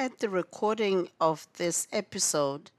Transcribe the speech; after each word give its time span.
At 0.00 0.20
the 0.20 0.28
recording 0.28 1.08
of 1.20 1.48
this 1.54 1.88
episode, 1.90 2.70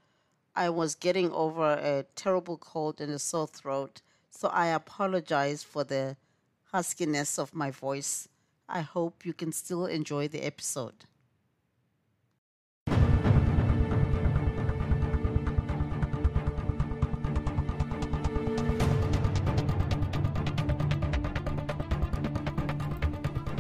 I 0.56 0.70
was 0.70 0.96
getting 0.96 1.34
over 1.34 1.74
a 1.74 2.06
terrible 2.16 2.58
cold 2.58 3.02
and 3.02 3.12
a 3.12 3.20
sore 3.20 3.46
throat, 3.46 4.02
so 4.30 4.48
I 4.48 4.68
apologize 4.68 5.62
for 5.62 5.84
the 5.84 6.16
huskiness 6.72 7.38
of 7.38 7.54
my 7.54 7.72
voice. 7.72 8.30
I 8.70 8.80
hope 8.80 9.26
you 9.26 9.34
can 9.34 9.52
still 9.52 9.86
enjoy 9.86 10.30
the 10.30 10.46
episode. 10.46 11.04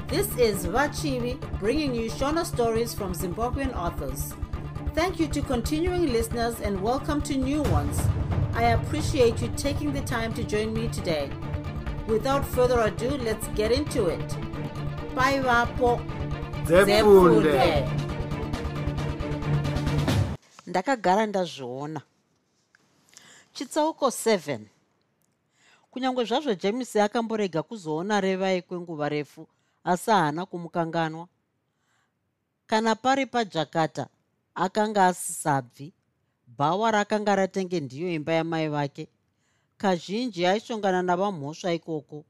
This 0.10 0.26
is 0.40 0.66
Vachivi 0.66 1.38
bringing 1.60 1.94
you 1.94 2.10
Shona 2.10 2.44
stories 2.44 2.96
from 2.96 3.14
Zimbabwean 3.14 3.76
authors. 3.76 4.34
Thank 4.96 5.20
you 5.20 5.28
to 5.28 5.42
continuing 5.44 6.12
listeners 6.12 6.60
and 6.62 6.82
welcome 6.82 7.22
to 7.22 7.38
new 7.38 7.62
ones. 7.62 8.02
I 8.56 8.64
appreciate 8.74 9.40
you 9.40 9.50
taking 9.56 9.94
the 9.94 10.02
time 10.02 10.34
to 10.34 10.44
join 10.44 10.74
me 10.74 10.88
today. 10.88 11.30
Without 12.08 12.44
further 12.44 12.80
ado, 12.80 13.10
let's 13.18 13.48
get 13.50 13.72
into 13.72 14.08
it. 14.08 14.36
Bye, 15.14 15.42
Vapo. 15.42 16.02
Ndakagara 20.68 21.26
ndazviona 21.26 22.02
chitsauko 23.54 24.08
7 24.08 24.60
kunyange 25.92 26.24
zvazvo 26.24 26.54
james 26.54 26.96
akamborega 26.96 27.64
kuzoona 27.64 28.22
revai 28.22 28.62
kwenguva 28.62 29.10
refu 29.10 29.48
asi 29.84 30.12
haana 30.12 30.46
kumukanganwa. 30.46 31.28
Kana 32.68 32.96
pari 32.96 33.26
pajakata 33.26 34.08
akanga 34.56 35.06
asisabvi 35.08 35.94
bhawa 36.58 36.92
rakanga 36.92 37.36
ratenge 37.36 37.80
ndiyo 37.80 38.14
imba 38.14 38.34
yamai 38.34 38.68
vake. 38.68 39.08
Kazhinji 39.78 40.46
aishongana 40.46 41.02
navamhosva 41.02 41.74
ikoko. 41.74 42.26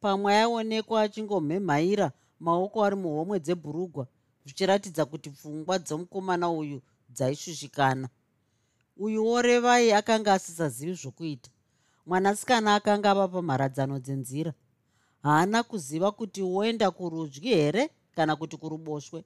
Pamwe 0.00 0.34
aionekwa 0.36 1.02
achingomhemhaira 1.02 2.12
maoko 2.40 2.84
ari 2.84 2.96
muhomwe 2.96 3.40
dzebhurugwa 3.40 4.06
zvichiratidza 4.44 5.04
kuti 5.04 5.30
pfungwa 5.30 5.78
dzomukomana 5.78 6.50
uyu 6.50 6.80
dzaishushikana. 7.10 8.08
Uyuwo 8.96 9.42
revai 9.42 9.92
akanga 9.92 10.32
asisazivi 10.34 10.94
zvokuita. 10.94 11.50
Mwanasikana 12.06 12.74
akanga 12.74 13.10
ava 13.10 13.28
pamharadzano 13.28 13.98
dzenzira 13.98 14.52
haana 15.28 15.62
kuziva 15.62 16.10
kuti 16.12 16.42
woenda 16.42 16.90
kurudyi 16.90 17.40
here 17.40 17.90
kana 18.16 18.36
kuti 18.36 18.56
kuruboshwe. 18.56 19.24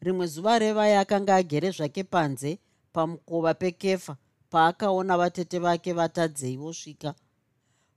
Rimwe 0.00 0.26
zuva 0.26 0.58
revai 0.58 0.94
akanga 0.94 1.34
agere 1.36 1.70
zvake 1.70 2.04
panze 2.04 2.58
pamukova 2.92 3.54
pekefa 3.54 4.16
paakaona 4.50 5.16
vatete 5.16 5.58
vake 5.58 5.92
vatadzei 5.92 6.56
vosvika 6.56 7.14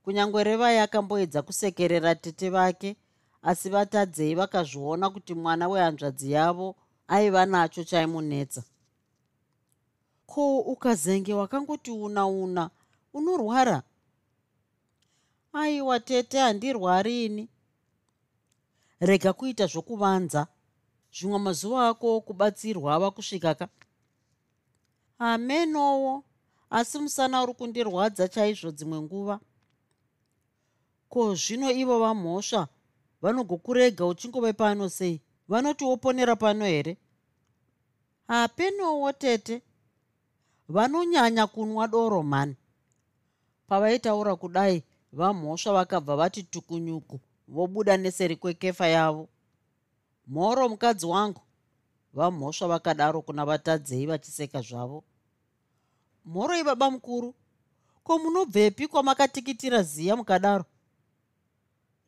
kunyange 0.02 0.44
revai 0.44 0.78
akamboedza 0.78 1.42
kusekerera 1.42 2.14
tete 2.14 2.50
vake 2.50 2.96
asi 3.42 3.68
vatadzei 3.68 4.34
vakazviona 4.34 5.10
kuti 5.10 5.34
mwana 5.34 5.68
wehanzvadzi 5.68 6.32
yavo 6.32 6.76
aiva 7.08 7.46
nacho 7.46 7.84
chaimunetsa. 7.84 8.62
Ko 10.26 10.58
ukazenge 10.58 11.34
wakangoti 11.34 11.90
una 11.90 12.26
una 12.26 12.70
unorwara 13.12 13.82
aiwa 15.52 16.00
tete 16.00 16.38
handirwari 16.38 17.24
ini. 17.24 17.48
Rega 19.00 19.32
kuita 19.32 19.66
zvokuvanza. 19.66 20.46
Zvimwe 21.12 21.38
mazuva 21.38 21.88
ako 21.88 22.06
okubatsirwa 22.16 22.94
ava 22.94 23.10
kusvika 23.10 23.54
ka. 23.54 23.68
Amenowo 25.18 26.24
asi 26.70 26.98
musana 26.98 27.42
uri 27.42 27.54
kundirwadza 27.54 28.28
chaizvo 28.28 28.70
dzimwe 28.70 28.98
nguva. 29.00 29.40
Ko 31.08 31.34
zvino 31.34 31.70
ivo 31.70 31.98
vamhosva 31.98 32.68
vanogokurega 33.22 34.06
uchingove 34.06 34.52
pano 34.52 34.88
sei? 34.88 35.20
Vanoti 35.48 35.84
woponera 35.84 36.36
pano 36.36 36.64
here? 36.64 36.96
Hapenowo 38.28 39.12
tete. 39.12 39.62
Vanonyanya 40.68 41.46
kunwa 41.46 41.88
doro 41.88 42.22
mani 42.22 42.56
pavaitaura 43.70 44.36
kudai 44.36 44.82
vamhosva 45.12 45.72
vakabva 45.72 46.16
vati 46.16 46.42
tukunyuku 46.42 47.20
vobuda 47.48 47.96
neseri 47.96 48.36
kwekefa 48.36 48.86
yavo. 48.86 49.28
Mhoro 50.26 50.68
mukadzi 50.68 51.06
wangu 51.06 51.40
vamhosva 52.14 52.68
vakadaro 52.68 53.22
kuna 53.22 53.44
vatadzei 53.44 54.06
vachiseka 54.06 54.62
zvavo. 54.62 55.04
Mhoroi 56.24 56.64
baba 56.64 56.90
mukuru 56.90 57.34
ko 58.04 58.18
munobvepi 58.18 58.88
kwamakatikitira 58.88 59.82
ziya 59.82 60.16
mukadaro? 60.16 60.64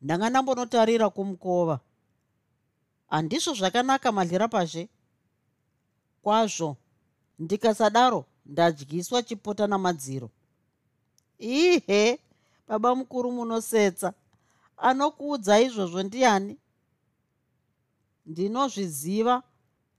Ndanga 0.01 0.29
ndambonotarira 0.29 1.09
kumukova. 1.09 1.79
Handizvo 3.07 3.53
zvakanaka 3.53 4.11
madlira 4.11 4.47
pashe 4.47 4.89
kwazvo 6.21 6.77
ndikasadaro 7.39 8.25
ndadyiswa 8.45 9.23
chipota 9.23 9.67
namadziro 9.67 10.29
ihe 11.39 12.19
baba 12.73 12.95
mukuru 12.95 13.31
munosetsa. 13.31 14.13
Anokuudza 14.77 15.59
izvozvo 15.61 16.03
ndiani? 16.03 16.57
Ndinozviziva. 18.25 19.43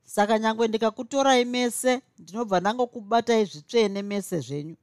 Saka 0.05 0.39
nyange 0.39 0.69
ndikakutorai 0.69 1.45
mese 1.45 2.03
ndinobva 2.19 2.61
ndangokubatai 2.61 3.45
zvitsvene 3.45 4.03
mese 4.03 4.41
zvenyu. 4.41 4.77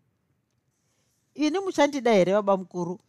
Ini 1.35 1.59
muchandida 1.59 2.13
here 2.13 2.33
baba 2.33 2.57
mukuru? 2.57 2.99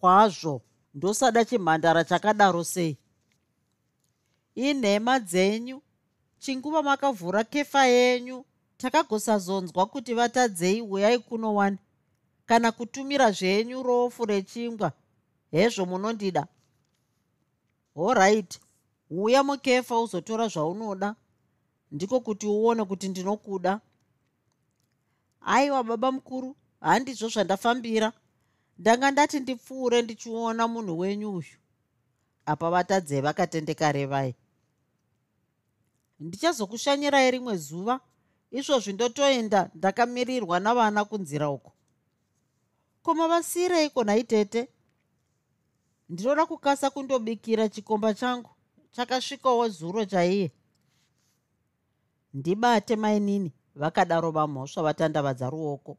Kwazvo 0.00 0.62
ndosada 0.94 1.44
chimhandara 1.44 2.04
chakadaro 2.04 2.64
sei? 2.64 2.96
Inhema 4.54 5.20
dzenyu 5.20 5.82
chinguva 6.38 6.82
makavhura 6.82 7.44
kefa 7.44 7.86
yenyu 7.86 8.44
takagosazonzwa 8.76 9.86
kuti 9.86 10.14
vatadzei 10.14 10.82
uyai 10.82 11.18
kuno 11.18 11.54
wani 11.54 11.78
kana 12.46 12.72
kutumira 12.72 13.30
zvenyu 13.32 13.82
rofu 13.82 14.24
rechingwa 14.24 14.92
hezvo 15.50 15.86
munondida? 15.86 16.46
Oright 17.94 18.60
uya 19.10 19.42
mukefa 19.42 20.00
uzotora 20.00 20.48
zvaunoda. 20.48 21.16
Ndiko 21.90 22.20
kuti 22.20 22.46
uone 22.46 22.84
kuti 22.84 23.08
ndinokuda. 23.08 23.80
Aiwa 25.40 25.84
baba 25.84 26.12
mukuru 26.12 26.56
handizvo 26.80 27.28
zvandafambira. 27.28 28.12
Ndanga 28.78 29.10
ndati 29.10 29.40
ndipfuure 29.40 30.02
ndichiona 30.02 30.68
munhu 30.68 30.98
wenyu 30.98 31.34
uyu. 31.34 31.56
Apa 32.46 32.70
vatadzei 32.70 33.20
vakatendeka 33.20 33.92
revai. 33.92 34.34
Ndichazokushanyirai 36.20 37.30
rimwe 37.30 37.56
zuva 37.56 38.00
izvozvi 38.50 38.92
ndotoenda 38.92 39.70
ndakamirirwa 39.74 40.60
navana 40.60 41.04
kunzira 41.04 41.50
uko 41.50 41.72
koma 43.02 43.28
vasiyireiko 43.28 44.04
nhai 44.04 44.24
tete 44.24 44.68
ndinoda 46.08 46.46
kukasa 46.46 46.90
kundobikira 46.90 47.68
chikomba 47.68 48.14
changu 48.14 48.50
chakasvikawo 48.92 49.68
zuro 49.68 50.04
chaiye. 50.04 50.52
Ndibate 52.34 52.96
mainini 52.96 53.52
vakadaro 53.74 54.30
vamhosva 54.30 54.82
vatandavadza 54.82 55.50
ruoko. 55.50 55.98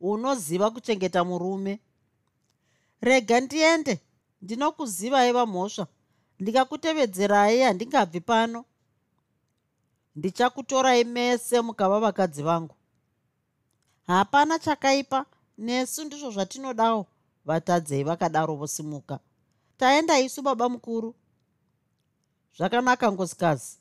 Unoziva 0.00 0.70
kuchengeta 0.70 1.24
murume? 1.24 1.80
Rega 3.00 3.40
ndiende 3.40 4.00
ndinokuzivai 4.42 5.32
vamhosva. 5.32 5.86
Ndikakutevedzerai 6.40 7.60
handingabvi 7.60 8.20
pano. 8.20 8.64
Ndichakutorai 10.16 11.04
mese 11.04 11.60
mukava 11.60 12.00
vakadzi 12.00 12.42
vangu. 12.42 12.74
Hapana 14.06 14.58
chakaipa 14.58 15.26
nesu 15.58 16.04
ndizvo 16.04 16.30
zvatinodawo 16.30 17.06
vatadzei 17.44 18.04
vakadaro 18.04 18.54
vosimuka. 18.56 19.18
Taenda 19.76 20.18
isu 20.18 20.42
baba 20.42 20.68
mukuru. 20.68 21.14
Zvakanaka 22.56 23.12
ngosikazi 23.12 23.78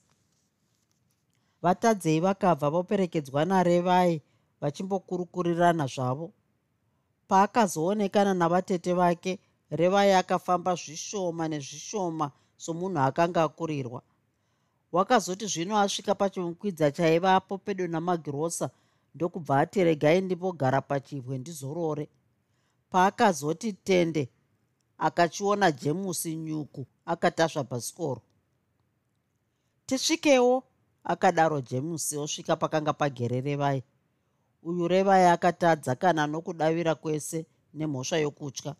vatadzei 1.62 2.20
vakabva 2.20 2.70
voperekedzwa 2.70 3.46
narevai 3.46 4.22
vachimbokurukurirana 4.62 5.86
zvavo. 5.88 6.32
Paakazoonekana 7.28 8.34
navatete 8.34 8.94
vake 8.94 9.40
revai 9.72 10.14
akafamba 10.14 10.76
zvishoma 10.76 11.48
nezvishoma 11.48 12.32
somunhu 12.58 13.00
akanga 13.00 13.44
akurirwa. 13.44 14.02
Wakazoti 14.92 15.46
zvino 15.48 15.78
asvika 15.80 16.16
pachimukwidza 16.16 16.92
chaivapo 16.92 17.58
pedo 17.58 17.88
namagirosa 17.88 18.70
ndokubva 19.16 19.60
ati 19.60 19.84
regai 19.84 20.22
ndimbogara 20.22 20.82
pachibwe 20.82 21.38
ndizorore. 21.38 22.10
Paakazoti 22.90 23.74
tende 23.74 24.30
akachiona 24.98 25.72
jemusi 25.72 26.36
nyuku 26.36 26.86
akatasva 27.06 27.64
bhasikoro 27.64 28.22
tisvikewo 29.86 30.64
akadaro 31.04 31.62
jemusi 31.62 32.18
osvika 32.18 32.56
pakanga 32.56 32.94
pagere 32.94 33.42
revai 33.42 33.84
uyu 34.64 34.88
revai 34.88 35.26
akati 35.26 35.66
adzakana 35.66 36.28
nokudavira 36.28 36.96
kwese 36.96 37.46
nemhosva 37.74 38.18
yokutya. 38.18 38.76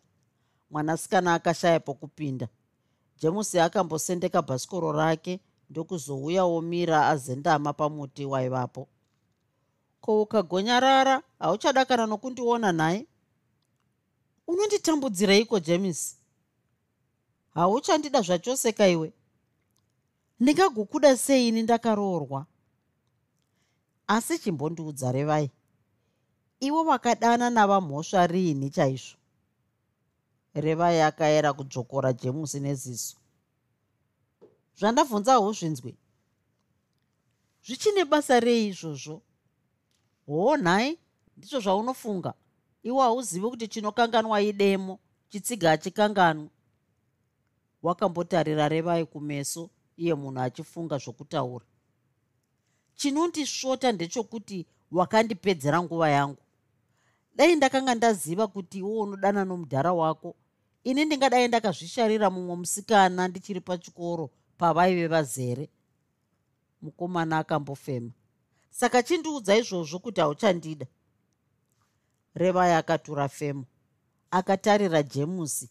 Mwanasikana 0.70 1.34
akashaya 1.34 1.80
pokupinda. 1.80 2.48
Jemusi 3.20 3.60
akambosendeka 3.60 4.42
bhasikoro 4.42 4.92
rake 4.92 5.40
ndokuzouyawo 5.70 6.60
mira 6.62 7.08
azendama 7.08 7.72
pamuti 7.72 8.24
waivapo 8.24 8.88
ko 10.04 10.22
ukagonyarara 10.22 11.22
hauchadakana 11.38 12.06
nokundiona 12.06 12.72
nhaye 12.72 13.06
unonditambudzireiko 14.46 15.60
james? 15.60 16.18
Hauchandida 17.54 18.20
zvachose 18.20 18.72
kaiwe 18.72 19.12
ndingagokuda 20.40 21.16
seini 21.16 21.62
ndakaroorwa? 21.62 22.46
Asi 24.06 24.38
chimbondiudza 24.38 25.12
revai 25.12 25.50
ivo 26.60 26.84
vakadana 26.84 27.50
navamhosva 27.50 28.26
riini 28.26 28.70
chaizvo? 28.70 29.16
Revai 30.54 31.00
akayera 31.00 31.52
kudzvokora 31.52 32.12
jemusi 32.12 32.60
neziso. 32.60 33.16
Zvandabvunza 34.78 35.32
hauzvinzwi 35.32 35.96
zvichine 37.64 38.04
basa 38.04 38.40
rei 38.40 38.68
izvozvo 38.68 39.22
hoo 40.26 40.56
nhai 40.56 40.98
ndizvo 41.36 41.60
zvaunofunga. 41.60 42.34
Iwo 42.82 43.02
hauzivi 43.02 43.48
kuti 43.50 43.68
chinokanganwa 43.68 44.40
idemo 44.42 44.98
chitsiga 45.28 45.68
hachikanganwa 45.70 46.48
wakambotarira 47.82 48.68
revai 48.68 49.04
kumeso 49.06 49.70
iye 49.96 50.14
munhu 50.14 50.40
achifunga 50.40 50.98
zvokutaura. 50.98 51.66
Chinondisvota 52.94 53.92
ndechokuti 53.92 54.66
wakandipedzera 54.92 55.82
nguva 55.82 56.10
yangu. 56.10 56.42
Dai 57.36 57.56
ndakanga 57.56 57.94
ndaziva 57.94 58.46
kuti 58.46 58.78
iwo 58.78 59.00
unodana 59.00 59.44
nomudhara 59.44 59.92
wako 59.92 60.36
ini 60.84 61.04
ndingadai 61.04 61.48
ndakazvisharira 61.48 62.30
mumwe 62.30 62.56
musikana 62.56 63.28
ndichiri 63.28 63.60
pachikoro 63.60 64.30
pavaive 64.58 65.06
vazere. 65.06 65.68
Mukomana 66.82 67.38
akambofema 67.38 68.10
saka 68.74 69.02
chindiudza 69.02 69.56
izvozvo 69.56 69.98
kuti 69.98 70.20
hauchandida. 70.20 70.86
Revai 72.34 72.72
akatura 72.72 73.28
femo 73.28 73.64
akatarira 74.30 75.02
jemusi 75.02 75.70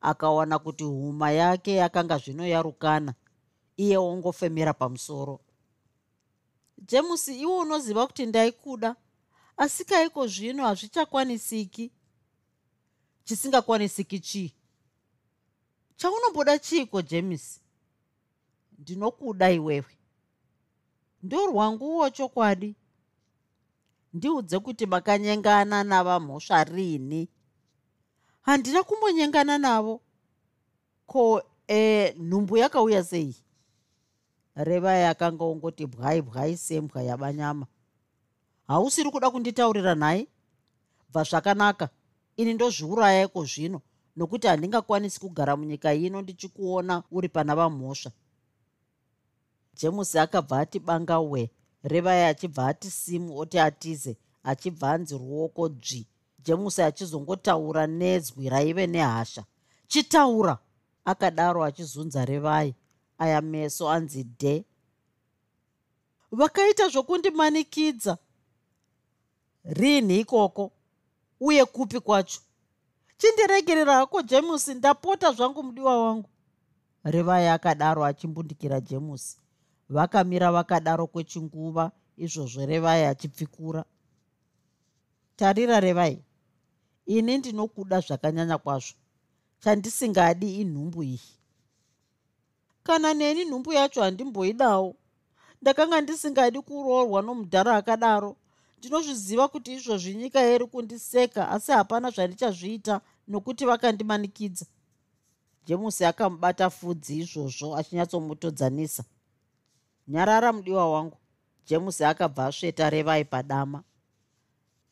akaona 0.00 0.58
kuti 0.58 0.84
huma 0.84 1.30
yake 1.30 1.74
yakanga 1.74 2.18
zvino 2.18 2.46
yarukana 2.46 3.14
iye 3.76 3.96
wongofemera 3.96 4.72
pamusoro. 4.74 5.40
Jemusi 6.78 7.40
iwe 7.40 7.56
unoziva 7.58 8.06
kuti 8.06 8.26
ndaikuda 8.26 8.96
asi 9.56 9.84
kaiko 9.84 10.26
zvino 10.26 10.64
hazvichakwanisiki 10.64 11.90
chisingakwanisiki 13.24 14.20
chii? 14.20 14.54
Chaunomboda 15.96 16.58
chiiko 16.58 17.02
jemisi 17.02 17.60
ndinokuda 18.78 19.50
iwewe 19.50 19.93
ndorwanguwo 21.24 22.10
chokwadi. 22.10 22.76
Ndiudze 24.14 24.58
kuti 24.58 24.86
makanyengana 24.86 25.84
navamhosva 25.84 26.64
rini. 26.64 27.28
Handina 28.46 28.82
kumbonyengana 28.82 29.58
navo. 29.58 30.00
Ko 31.06 31.42
e 31.68 32.14
nhumbu 32.18 32.56
yakauya 32.56 33.04
sei? 33.04 33.36
Revai 34.54 35.04
akanga 35.04 35.44
ongoti 35.44 35.86
bwai 35.86 36.22
bwai 36.22 36.56
sembwa 36.56 37.02
yabanyama 37.02 37.66
hausiri 38.66 39.10
kuda 39.10 39.30
kunditaurira 39.30 39.94
nhai? 39.94 40.28
Bva 41.08 41.22
zvakanaka. 41.22 41.88
Ini 42.36 42.54
ndozviurayaiko 42.54 43.44
zvino 43.44 43.80
nokuti 44.16 44.46
handingakwanisi 44.46 45.20
kugara 45.20 45.56
munyika 45.56 45.94
ino 45.94 46.22
ndichikuona 46.22 47.02
uri 47.10 47.28
pana 47.28 47.56
vamhosva 47.56 48.10
jemusi 49.76 50.18
akabva 50.18 50.60
ati 50.60 50.78
banga 50.78 51.18
we 51.18 51.50
revai 51.84 52.24
achibva 52.24 52.66
ati 52.66 52.90
simu 52.90 53.38
oti 53.38 53.58
atize 53.58 54.16
achibva 54.44 54.90
anzi 54.90 55.18
ruoko 55.18 55.68
dzvi. 55.68 56.06
Jemusi 56.44 56.82
achizongotaura 56.82 57.86
nedzwi 57.86 58.48
raive 58.48 58.86
nehasha. 58.86 59.44
Chitaura! 59.86 60.58
Akadaro 61.04 61.64
achizunza 61.64 62.24
revai 62.24 62.74
aya 63.18 63.40
meso 63.40 63.90
anzi 63.90 64.22
dhe 64.24 64.64
vakaita 66.32 66.88
zvokundimanikidza. 66.88 68.18
Rini 69.64 70.20
ikoko? 70.20 70.72
Uye 71.40 71.64
kupi 71.64 72.00
kwacho? 72.00 72.40
Chindiregerera 73.16 73.94
hako 73.94 74.22
jemusi 74.22 74.74
ndapota 74.74 75.32
zvangu 75.32 75.62
mudiwa 75.62 76.04
wangu. 76.04 76.28
Revai 77.04 77.48
akadaro 77.48 78.04
achimbundikira 78.04 78.80
jemusi 78.80 79.36
vakamira 79.94 80.48
vakadaro 80.56 81.06
kwechinguva 81.12 81.84
izvozvo 82.24 82.62
revai 82.70 83.02
achipfikura 83.12 83.82
tarira 85.36 85.80
revai 85.80 86.16
ini 87.06 87.38
ndinokuda 87.38 88.00
zvakanyanya 88.00 88.58
kwazvo. 88.58 88.96
Chandisingadi 89.62 90.60
inhumbu 90.60 91.02
iyi. 91.02 91.20
Kana 92.82 93.14
neni 93.14 93.44
nhumbu 93.44 93.72
yacho 93.72 94.02
handimboidawo 94.02 94.96
ndakanga 95.62 96.00
ndisingadi 96.00 96.60
kuroorwa 96.60 97.22
nomudhara 97.22 97.76
akadaro. 97.76 98.36
Ndinozviziva 98.78 99.48
kuti 99.48 99.72
izvozvi 99.72 100.14
nyika 100.14 100.40
yeri 100.40 100.66
kundiseka 100.66 101.48
asi 101.50 101.72
hapana 101.72 102.10
zvandichazviita 102.10 103.00
nokuti 103.28 103.64
vakandimanikidza. 103.66 104.66
Jemusi 105.66 106.04
akamubata 106.04 106.70
fudzi 106.70 107.18
izvozvo 107.18 107.76
achinyatsomutodzanisa 107.76 109.04
nyarara 110.08 110.52
mudiwa 110.52 110.92
wangu. 110.92 111.18
Jemusi 111.66 112.04
akabva 112.04 112.46
asveta 112.46 112.90
revai 112.90 113.24
padama. 113.24 113.82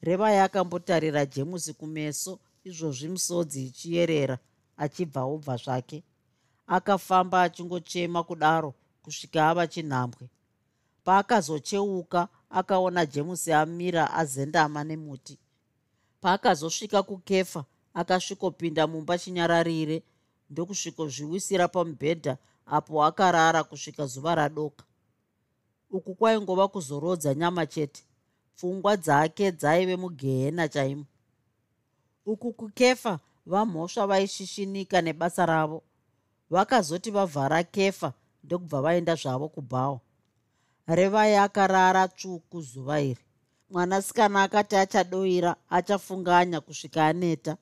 Revai 0.01 0.39
akambotarira 0.39 1.27
jemusi 1.27 1.73
kumeso 1.75 2.39
izvozvi 2.65 3.09
musodzi 3.09 3.67
ichiyerera 3.67 4.39
achibva 4.77 5.25
obva 5.25 5.57
zvake. 5.57 6.03
Akafamba 6.67 7.43
achingochema 7.43 8.23
kudaro 8.23 8.75
kusvika 9.03 9.49
ava 9.49 9.67
chinhambwe. 9.67 10.29
Paakazocheuka 11.05 12.29
akaona 12.51 13.07
jemusi 13.07 13.53
amira 13.53 14.15
azendama 14.15 14.85
nemuti. 14.85 15.39
Paakazosvika 16.21 17.03
kukefa 17.03 17.65
akasvikopinda 17.95 18.87
mumba 18.87 19.19
chinyararire 19.19 20.03
ndokusvikozviwisira 20.51 21.69
pamubhedha 21.69 22.37
apo 22.67 23.05
akarara 23.05 23.65
kusvika 23.65 24.07
zuva 24.07 24.35
radoka 24.35 24.85
uku 25.93 26.15
kwaingova 26.15 26.69
kuzorodza 26.69 27.35
nyama 27.35 27.67
chete. 27.67 28.03
Pfungwa 28.57 28.97
dzake 28.97 29.53
dzaive 29.53 29.97
mugehena 29.97 30.69
chaimo. 30.69 31.05
Uku 32.27 32.53
kukefa 32.53 33.19
vamhosva 33.47 34.07
vaishishinika 34.07 35.01
nebasa 35.03 35.47
ravo. 35.47 35.83
Vakazoti 36.51 37.11
vavhara 37.11 37.63
kefa 37.65 38.13
ndokubva 38.45 38.83
vaenda 38.83 39.15
zvavo 39.15 39.49
kubhawa 39.49 40.01
revai 40.87 41.37
akarara 41.37 42.09
tsvuku 42.09 42.63
zuva 42.63 43.01
iri. 43.01 43.25
Mwanasikana 43.71 44.43
akati 44.43 44.77
achadoira 44.77 45.57
achafunganya 45.71 46.61
kusvika 46.61 47.07
aneta. 47.07 47.57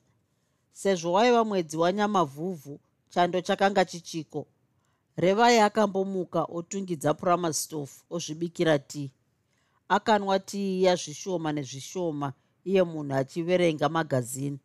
Sezvo 0.73 1.13
waiva 1.13 1.43
mwedzi 1.43 1.77
wanyamavhuvhu 1.77 2.79
chando 3.09 3.41
chakanga 3.41 3.85
chichiko 3.85 4.47
revai 5.17 5.59
akambomuka 5.59 6.43
otungidza 6.43 7.13
puramastofu 7.13 8.03
ozvibikira 8.09 8.79
tii 8.79 9.11
akanwa 9.95 10.39
tii 10.39 10.83
yazvishoma 10.83 11.51
nezvishoma 11.51 12.33
iye 12.65 12.83
munhu 12.83 13.15
achiverenga 13.15 13.89
magazini. 13.89 14.59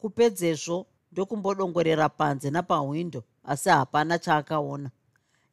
Kupedzezvo 0.00 0.86
ndokumbodongorera 1.12 2.08
panze 2.08 2.50
napahwindo 2.50 3.24
asi 3.44 3.68
hapana 3.68 4.18
chaakaona. 4.18 4.90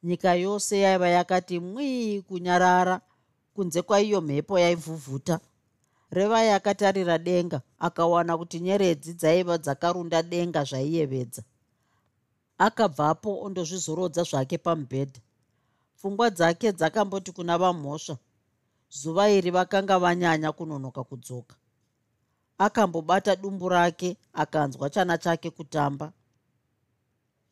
Nyika 0.02 0.34
yose 0.34 0.78
yaiva 0.78 1.08
yakati 1.08 1.60
mwii 1.60 2.22
kunyarara 2.22 3.00
kunze 3.54 3.82
kwaiyo 3.82 4.20
mhepo 4.20 4.58
yaivhuvhuta. 4.58 5.40
Revai 6.10 6.48
akatarira 6.50 7.18
denga 7.18 7.60
akawana 7.78 8.38
kuti 8.38 8.60
nyeredzi 8.60 9.12
dzaiva 9.14 9.58
dzakarunda 9.58 10.22
denga 10.22 10.64
zvaiyevedza 10.64 11.42
akabvapo 12.58 13.42
ondozvizorodza 13.44 14.22
zvake 14.22 14.58
pamubhedha. 14.58 15.20
Pfungwa 15.96 16.30
dzake 16.30 16.72
dzakamboti 16.72 17.32
kuna 17.32 17.58
vamhosva 17.58 18.16
zuva 18.90 19.30
iri 19.30 19.50
vakanga 19.50 19.98
vanyanya 19.98 20.52
kunonoka 20.52 21.04
kudzoka. 21.04 21.56
Akambobata 22.58 23.36
dumbu 23.36 23.68
rake 23.68 24.16
akanzwa 24.32 24.90
chana 24.90 25.18
chake 25.18 25.50
kutamba. 25.50 26.12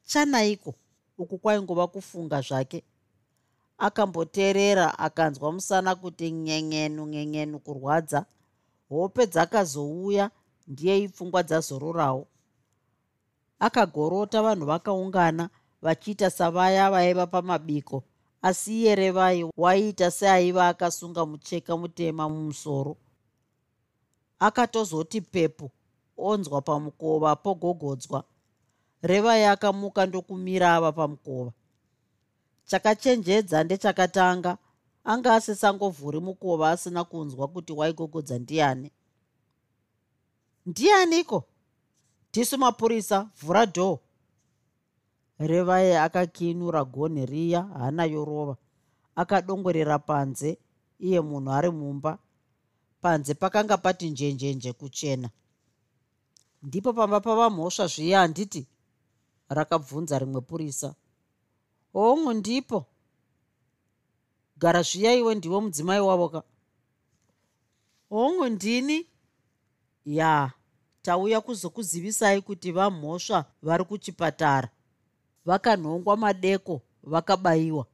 Chanaiko? 0.07 0.75
Uku 1.19 1.39
kwaingova 1.39 1.87
kufunga 1.87 2.41
zvake. 2.41 2.85
Akamboteerera 3.79 4.99
akanzwa 4.99 5.53
musana 5.53 5.95
kuti 5.95 6.31
nyen'enu 6.31 7.07
nyen'enu 7.07 7.59
kurwadza. 7.59 8.27
Hope 8.89 9.27
dzakazouya 9.27 10.31
ndiye 10.67 10.99
ipfungwa 10.99 11.43
dzazororawo 11.43 12.27
akagorota 13.67 14.43
vanhu 14.43 14.67
vakaungana 14.67 15.51
vachiita 15.83 16.31
savaya 16.31 16.91
vaiva 16.91 17.27
pamabiko. 17.27 18.03
Asi 18.43 18.81
iye 18.83 18.95
revai 18.95 19.51
waiita 19.57 20.11
seaiva 20.11 20.69
akasunga 20.69 21.27
mucheka 21.27 21.77
mutema 21.77 22.29
mumusoro? 22.29 22.97
Akatozoti 24.39 25.21
pepu 25.21 25.71
onzwa 26.19 26.61
pamukova 26.63 27.37
pogogodzwa. 27.37 28.25
Revai 29.03 29.45
akamuka 29.45 30.07
ndokumira 30.07 30.75
ava 30.75 30.93
pamukova. 30.93 31.53
Chakachenjedza 32.65 33.65
ndechakatanga. 33.65 34.59
Anga 35.05 35.35
asesangovhuri 35.35 36.21
mukova 36.21 36.71
asina 36.71 37.05
kunzwa 37.05 37.49
kuti 37.49 37.73
waigogodza 37.73 38.39
ndiani. 38.39 38.91
Ndianiko 40.67 41.45
tisu 42.33 42.59
mapurisa 42.59 43.19
vhura 43.41 43.67
dhoo 43.67 43.99
revai 45.39 45.97
akakinura 45.97 46.85
gonhi 46.85 47.27
riya 47.27 47.63
hana 47.63 48.05
yorova. 48.05 48.57
Akadongorera 49.21 49.99
panze 49.99 50.59
iye 50.99 51.21
munhu 51.21 51.51
ari 51.53 51.71
mumba. 51.71 52.19
Panze 53.01 53.35
pakanga 53.35 53.77
pati 53.77 54.11
njenjenje 54.11 54.73
kuchena. 54.73 55.29
Ndipo 56.63 56.93
pamba 56.93 57.21
pava 57.21 57.51
mhosva 57.51 57.87
zviya 57.87 58.19
handiti 58.21 58.67
rakabvunza 59.49 60.19
rimwe 60.19 60.41
purisa. 60.41 60.95
Hongu 61.93 62.33
ndipo. 62.33 62.87
Gara 64.57 64.83
zviya 64.83 65.15
iwe 65.15 65.35
ndiwo 65.35 65.61
mudzimai 65.61 66.01
wavo 66.01 66.29
ka. 66.29 66.43
Hongu 68.11 68.49
ndini? 68.49 69.07
Ya 70.05 70.53
tauya 71.03 71.41
kuzokuzivisai 71.41 72.41
kuti 72.41 72.73
vamhosva 72.73 73.45
vari 73.63 73.85
kuchipatara. 73.85 74.69
Vakanhongwa 75.45 76.17
madeko 76.17 76.83
vakabayiwa. 77.03 77.87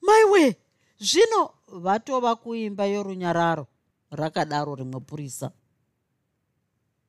Maiwe 0.00 0.56
zvino 0.98 1.50
vatova 1.68 2.36
kuimba 2.36 2.84
yorunyararo 2.86 3.66
rakadaro 4.10 4.74
rimwe 4.74 5.00
purisa 5.00 5.50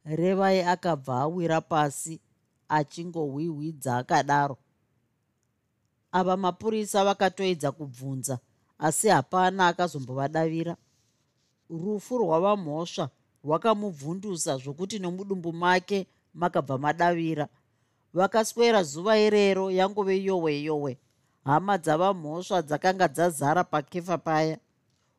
revai 0.06 0.62
akabva 0.62 1.22
awira 1.22 1.62
pasi 1.62 2.22
achingohwihwidza 2.70 3.98
akadaro. 3.98 4.58
Ava 6.12 6.38
mapurisa 6.38 7.06
vakatoedza 7.06 7.72
kubvunza 7.72 8.40
asi 8.80 9.08
hapana 9.08 9.68
akazombovadavira 9.68 10.78
rufu 11.70 12.18
rwavamhosva 12.18 13.10
rwakamubvundusa 13.43 14.58
zvokuti 14.58 15.00
nomudumbu 15.00 15.53
make 15.53 16.08
makabva 16.34 16.77
madavira. 16.77 17.48
Vakaswera 18.13 18.84
zuva 18.84 19.17
irero 19.17 19.72
yangove 19.72 20.24
yowe 20.24 20.53
yowe. 20.63 20.98
Hama 21.46 21.77
dzavamhosva 21.77 22.62
dzakanga 22.62 23.08
dzazara 23.08 23.63
pakefa 23.63 24.17
paya. 24.17 24.58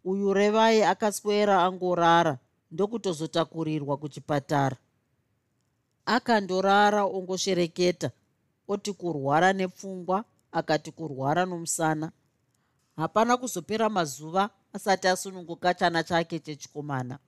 Uyu 0.04 0.34
revai 0.34 0.82
akaswera 0.82 1.64
angorara 1.64 2.38
ndokutozotakurirwa 2.70 3.96
kuchipatara. 3.96 4.76
Akandorara 6.06 7.04
ongoshereketa 7.04 8.10
oti 8.68 8.92
kurwara 8.92 9.52
nepfungwa 9.52 10.24
akati 10.52 10.90
kurwara 10.92 11.46
nomusana. 11.46 12.12
Hapana 12.96 13.36
kuzopera 13.36 13.88
mazuva 13.88 14.50
asati 14.72 15.08
asununguka 15.08 15.74
chana 15.74 16.02
chake 16.02 16.38
chechikomana 16.38 17.18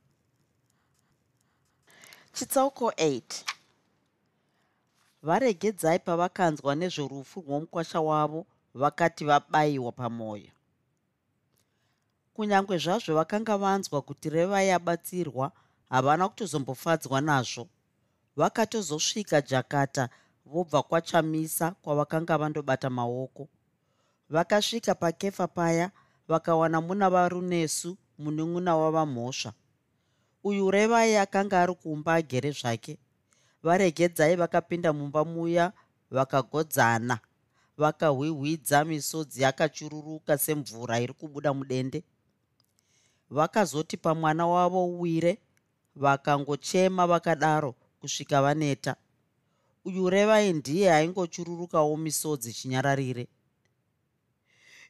chitsauko 2.33 2.91
8 2.91 3.23
varegedzai 5.23 5.99
pavakanzwa 5.99 6.75
nezverufu 6.75 7.41
rwomukwasha 7.41 8.01
wavo 8.01 8.47
vakati 8.75 9.25
vabayiwa 9.25 9.93
pamwoyo 9.93 10.53
kunyange 12.35 12.77
zvazvo 12.79 13.15
vakanga 13.19 13.57
vanzwa 13.63 14.03
kuti 14.03 14.29
revai 14.31 14.71
abatsirwa 14.71 15.47
havana 15.93 16.29
kutozombofadzwa 16.29 17.21
nazvo. 17.21 17.69
Vakatozosvika 18.37 19.41
jakata 19.41 20.09
vobva 20.47 20.83
kwachamisa 20.83 21.71
kwavakanga 21.83 22.39
vandobata 22.39 22.91
maoko. 22.91 23.49
Vakasvika 24.31 24.95
pakefa 24.95 25.47
paya 25.49 25.91
vakawana 26.29 26.81
muna 26.81 27.11
varunesu 27.11 27.97
munun'una 28.19 28.77
wavamhosva 28.77 29.53
uyu 30.45 30.71
revai 30.71 31.17
akanga 31.17 31.63
ari 31.63 31.75
kumba 31.75 32.15
agere 32.15 32.51
zvake. 32.51 32.99
Varegedzai 33.63 34.37
vakapinda 34.37 34.93
mumba 34.93 35.25
muya 35.25 35.73
vakagodzana 36.11 37.21
vakahwihwidza 37.79 38.85
misodzi 38.85 39.43
yakachururuka 39.43 40.39
semvura 40.39 41.01
iri 41.01 41.13
kubuda 41.13 41.55
mudende. 41.55 42.05
Vakazoti 43.31 43.97
pamwana 43.97 44.47
wavo 44.47 44.87
uwire 44.87 45.39
vakangochema 45.97 47.07
vakadaro 47.07 47.75
kusvika 48.01 48.43
vaneta. 48.43 48.97
Uyu 49.85 50.11
revai 50.11 50.53
ndiye 50.53 50.93
aingochururukawo 50.93 51.97
misodzi 51.97 52.53
chinyararire. 52.53 53.29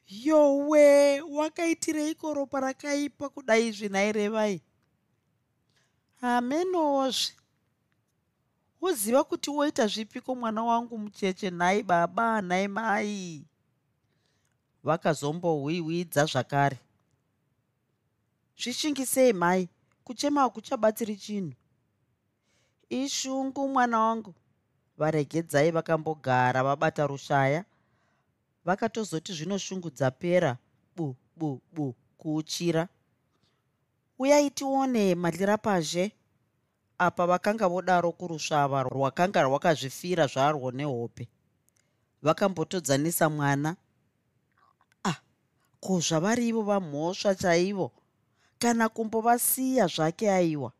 Yowe 0.07 1.21
wakaitireiko 1.21 2.33
ropa 2.33 2.59
rakaipa 2.59 3.29
kudai 3.29 3.71
zvinairevai 3.71 4.61
hamenozve 6.23 7.33
woziva 8.81 9.23
kuti 9.23 9.49
woita 9.49 9.87
zvipiko 9.87 10.35
mwana 10.35 10.63
wangu 10.63 10.97
mucheche? 10.97 11.49
Nhai 11.51 11.83
baba 11.83 12.41
nhai 12.41 12.67
mai. 12.67 13.45
Vakazombohwihwidza 14.83 16.25
zvakare. 16.25 16.79
Zvichingisei 18.57 19.33
mai? 19.33 19.69
Kuchema 20.03 20.41
hakuchabatsiri 20.41 21.15
chinhu. 21.15 21.53
Ishungu 22.89 23.67
mwana 23.67 23.99
wangu. 23.99 24.33
Varegedzai 24.97 25.71
vakambogara 25.71 26.63
vabata 26.63 27.07
rushaya. 27.07 27.65
Vakatozoti 28.65 29.33
zvinoshungudza 29.33 30.11
pera 30.11 30.57
bu 30.95 31.15
bu 31.35 31.61
bu 31.73 31.95
kuuchira 32.17 32.87
uyai 34.23 34.49
tione 34.49 35.15
madlira 35.15 35.57
pazhe 35.57 36.11
apa 36.97 37.27
vakanga 37.27 37.67
vodaro 37.67 38.11
kurusvava 38.11 38.83
rwakanga 38.83 39.43
rwakazvifira 39.43 40.27
zvarwo 40.27 40.71
nehope. 40.71 41.27
Vakambotodzanisa 42.21 43.29
mwana 43.29 43.75
ah 45.03 45.19
ko 45.83 45.99
zvavarivo 45.99 46.61
vamhosva 46.61 47.35
chaivo 47.35 47.91
kana 48.59 48.89
kumbovasiya 48.89 49.87
zvake 49.87 50.31
aiwa? 50.31 50.71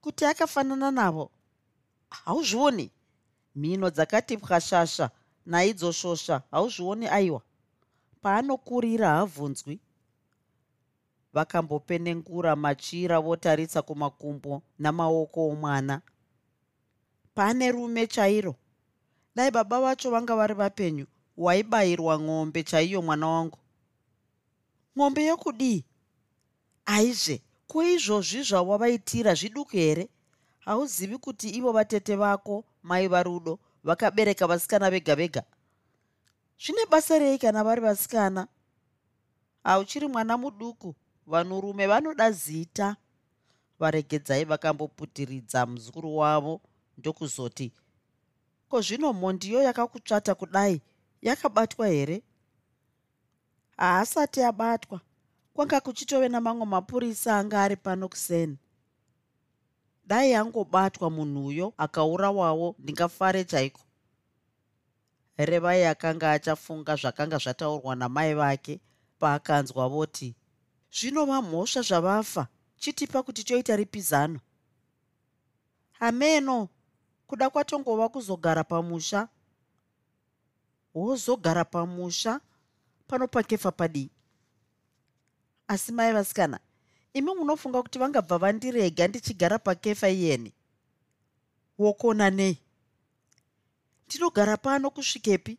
Kuti 0.00 0.24
akafanana 0.24 0.90
navo. 0.90 1.30
Hauzvioni 2.10 2.90
mhino 3.54 3.90
dzakati 3.90 4.36
pwashasha 4.38 5.10
naidzoshosha 5.46 6.42
hauzvioni 6.50 7.06
aiwa? 7.08 7.42
Paanokurira 8.22 9.08
habvunzwi 9.08 9.80
vakambopenengura 11.32 12.56
machira 12.56 13.20
votaritsa 13.20 13.82
kumakumbo 13.82 14.62
namaoko 14.78 15.48
omwana. 15.48 16.02
Pane 17.34 17.72
rume 17.72 18.06
chairo. 18.06 18.56
Dai 19.34 19.50
baba 19.50 19.80
vacho 19.80 20.10
vanga 20.10 20.36
vari 20.36 20.54
vapenyu 20.54 21.06
waibayirwa 21.36 22.20
ng'ombe 22.20 22.62
chaiyo 22.62 23.02
mwana 23.02 23.26
wangu. 23.28 23.58
Ng'ombe 24.96 25.24
yokudii? 25.24 25.84
Aizve 26.86 27.42
ko 27.66 27.82
izvozvi 27.82 28.42
zvawavaitira 28.42 29.34
zviduku 29.34 29.70
here? 29.70 30.08
Hauzivi 30.60 31.18
kuti 31.18 31.48
ivo 31.48 31.72
vatete 31.72 32.16
vako 32.16 32.64
mai 32.82 33.08
varudo 33.08 33.58
vakabereka 33.84 34.46
vasikana 34.46 34.90
vega 34.90 35.14
vega? 35.16 35.42
Zvine 36.58 36.86
basa 36.90 37.18
rei 37.18 37.38
kana 37.38 37.64
vari 37.64 37.80
vasikana? 37.80 38.48
Hauchiri 39.64 40.08
mwana 40.08 40.36
muduku 40.36 40.94
vanhurume 41.30 41.86
vanoda 41.86 42.32
zita. 42.32 42.96
Varegedzai 43.78 44.44
vakamboputiridza 44.44 45.66
muzukuru 45.66 46.16
wavo. 46.16 46.60
Ndokuzoti 46.98 47.72
ko 48.70 48.80
zvino 48.80 49.12
mhondiyo 49.12 49.62
yakakutsvata 49.62 50.34
kudai? 50.34 50.82
Yakabatwa 51.22 51.88
here? 51.88 52.22
Haasati 53.76 54.42
abatwa 54.42 55.00
kwanga 55.54 55.80
kuchitove 55.80 56.28
namamwe 56.28 56.66
mapurisa 56.66 57.38
anga 57.38 57.62
ari 57.62 57.76
pano 57.76 58.08
kuseni. 58.08 58.58
Dai 60.06 60.34
angobatwa 60.34 61.10
munhuyo 61.10 61.74
akaurawawo 61.76 62.74
ndingafare 62.78 63.44
chaiko? 63.44 63.80
Revai 65.36 65.84
akanga 65.84 66.32
achafunga 66.32 66.96
zvakanga 66.96 67.38
zvataurwa 67.38 67.96
namai 67.96 68.34
vake 68.34 68.80
paakanzwa 69.18 69.88
voti 69.88 70.34
zvinova 70.92 71.42
mhosva 71.42 71.82
zvavafa 71.82 72.46
chitipa 72.76 73.22
kuti 73.22 73.44
toita 73.44 73.76
ripi 73.76 74.00
zano 74.00 74.40
hameno 76.00 76.68
kuda 77.30 77.50
kwatongova 77.50 78.08
kuzogara 78.08 78.64
pamusha. 78.64 79.28
Wozogara 80.94 81.64
pamusha 81.64 82.40
panopakefa 83.06 83.72
padii? 83.72 84.10
Asi 85.68 85.92
mai 85.92 86.12
vasikana 86.12 86.60
imi 87.14 87.34
munofunga 87.34 87.82
kuti 87.82 87.98
vangabva 87.98 88.38
vandirega 88.38 89.08
ndichigara 89.08 89.58
pakefa 89.58 90.08
iyeni? 90.08 90.52
Wokona 91.78 92.30
nei? 92.30 92.58
Ndinogara 94.06 94.56
pano 94.56 94.90
kusvikepi? 94.90 95.58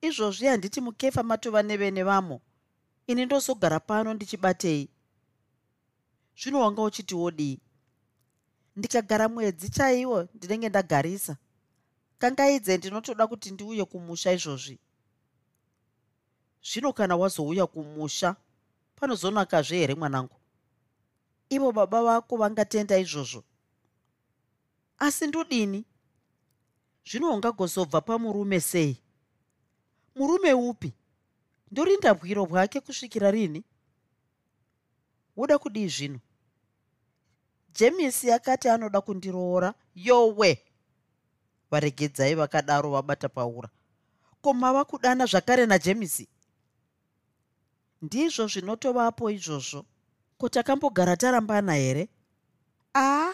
Izvozvi 0.00 0.46
handiti 0.46 0.80
mukefa 0.80 1.22
matova 1.22 1.62
nevene 1.62 2.02
vamo 2.02 2.40
ini 3.06 3.26
ndozogara 3.26 3.80
pano 3.80 4.14
ndichibatei? 4.14 4.88
Zvino 6.36 6.60
wanga 6.60 6.82
uchiti 6.82 7.14
wodii 7.14 7.60
ndikagara 8.76 9.28
mwedzi 9.28 9.68
chaiwo 9.70 10.28
ndinenge 10.34 10.68
ndagarisa? 10.68 11.36
Kangaidze 12.18 12.76
ndinotoda 12.76 13.26
kuti 13.26 13.50
ndiuye 13.50 13.84
kumusha 13.84 14.32
izvozvi? 14.32 14.78
Zvino 16.62 16.92
kana 16.92 17.16
wazouya 17.16 17.66
kumusha 17.66 18.36
panozonakazve 18.96 19.76
here 19.78 19.94
mwanangu? 19.94 20.36
Ivo 21.48 21.72
baba 21.72 22.02
vako 22.02 22.36
vangatenda 22.36 22.98
izvozvo. 22.98 23.44
Asi 24.98 25.26
ndodini? 25.26 25.84
Zvino 27.04 27.34
ungagozobva 27.34 28.00
pamurume 28.00 28.60
sei? 28.60 29.02
Murume 30.14 30.52
upi 30.54 30.92
ndorinda 31.72 32.14
bwiro 32.14 32.46
bwake 32.46 32.80
kusvikira 32.80 33.30
rini? 33.30 33.64
Woda 35.36 35.58
kudii 35.58 35.88
zvino? 35.88 36.20
Jemisi 37.74 38.32
akati 38.32 38.68
anoda 38.68 39.00
kundiroora 39.00 39.74
yowe! 39.94 40.64
Varegedzai 41.70 42.34
vakadaro 42.34 42.90
vabata 42.90 43.28
paura. 43.28 43.68
Ko 44.42 44.54
mava 44.54 44.84
kudana 44.84 45.26
zvakare 45.26 45.66
najemisi 45.66 46.28
ndizvo 48.02 48.46
zvinotovapo 48.46 49.30
izvozvo. 49.30 49.84
Ko 50.38 50.48
takambogara 50.48 51.16
tarambana 51.16 51.74
here? 51.74 52.08
Aa 52.94 53.32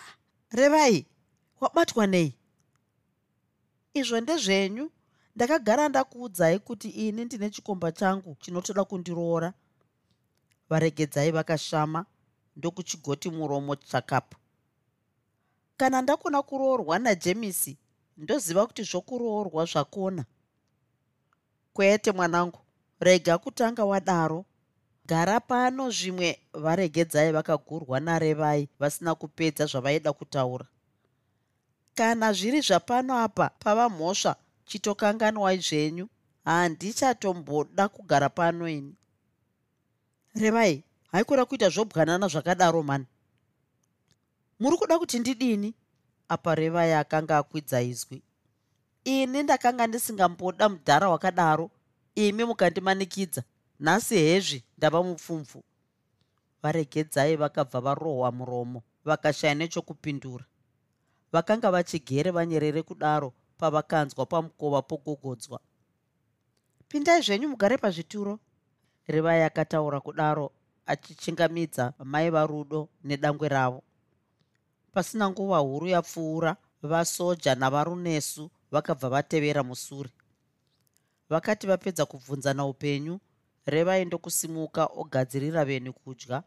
revai 0.51 1.07
wabatwa 1.61 2.07
nei? 2.07 2.35
Izvo 3.95 4.21
ndezvenyu 4.21 4.91
ndakagara 5.39 5.89
ndakuudzai 5.89 6.59
kuti 6.59 6.89
ini 6.89 7.25
ndine 7.25 7.51
chikomba 7.51 7.93
changu 7.93 8.37
chinotoda 8.41 8.85
kundiroora. 8.85 9.53
Varegedzai 10.69 11.31
vakashama 11.31 12.05
ndokuchigoti 12.57 13.31
muromo 13.31 13.77
chakapu. 13.77 14.37
Kana 15.77 16.03
ndakona 16.03 16.43
kuroorwa 16.43 16.99
najemisi 16.99 17.79
ndoziva 18.17 18.67
kuti 18.67 18.83
zvokuroorwa 18.83 19.65
zvakona. 19.65 20.25
Kwete 21.73 22.13
mwanangu 22.13 22.59
rega 23.01 23.39
kutanga 23.39 23.85
wadaro. 23.85 24.45
Gara 25.07 25.41
pano 25.41 25.91
zvimwe 25.91 26.41
varegedzai 26.53 27.33
vakagurwa 27.33 28.01
narevai 28.01 28.69
vasina 28.79 29.15
kupedza 29.15 29.67
zvavaida 29.67 30.13
kutaura. 30.13 30.67
Kana 31.95 32.33
zviri 32.33 32.61
zvapano 32.61 33.19
apa 33.19 33.49
pava 33.49 33.89
mhosva 33.89 34.37
chitokanganwai 34.69 35.59
zvenyu. 35.59 36.09
Handichatomboda 36.45 37.89
kugara 37.89 38.29
pano 38.29 38.69
ini. 38.69 38.95
Revai 40.35 40.85
haikura 41.13 41.45
kuita 41.45 41.69
zvobwanana 41.69 42.29
zvakadaro 42.29 42.83
mani. 42.83 43.07
Muri 44.61 44.77
kuda 44.77 44.99
kuti 44.99 45.19
ndidini? 45.19 45.75
Apa 46.29 46.55
revai 46.55 46.93
akanga 46.93 47.39
akwidza 47.39 47.83
izwi. 47.83 48.23
Ini 49.05 49.43
ndakanga 49.43 49.87
ndisingamboda 49.87 50.69
mudhara 50.69 51.09
wakadaro 51.09 51.71
imi 52.15 52.45
mukandimanikidza. 52.45 53.43
Nhasi 53.81 54.17
hezvi 54.17 54.65
ndava 54.79 55.03
mupfumvu 55.03 55.63
varegedzai 56.63 57.37
vakabva 57.37 57.81
varohwa 57.81 58.33
muromo 58.33 58.83
vakashaya 59.05 59.55
nechokupindura. 59.55 60.45
Vakanga 61.33 61.71
vachigere 61.71 62.31
vanyerere 62.31 62.83
kudaro 62.83 63.33
pavakanzwa 63.59 64.27
pamukova 64.27 64.83
pogogodzwa. 64.83 65.61
Pindai 66.89 67.23
zvenyu 67.23 67.49
mugare 67.49 67.77
pazvituro. 67.79 68.39
Revai 69.07 69.43
akataura 69.43 70.01
kudaro 70.01 70.51
achichingamidza 70.87 71.93
mai 72.05 72.31
varudo 72.31 72.89
nedangwe 73.05 73.49
ravo. 73.49 73.83
Pasina 74.93 75.31
nguva 75.31 75.59
huru 75.59 75.87
yapfuura 75.87 76.57
vasoja 76.83 77.55
navarunesu 77.55 78.51
vakabva 78.71 79.09
vatevera 79.09 79.63
musure 79.63 80.11
vakati 81.31 81.67
vapedza 81.67 82.07
kubvunzana 82.07 82.67
upenyu 82.67 83.21
revai 83.67 84.05
ndokusimuka 84.05 84.87
ogadzirira 84.87 85.65
venhu 85.65 85.93
kudya. 85.93 86.43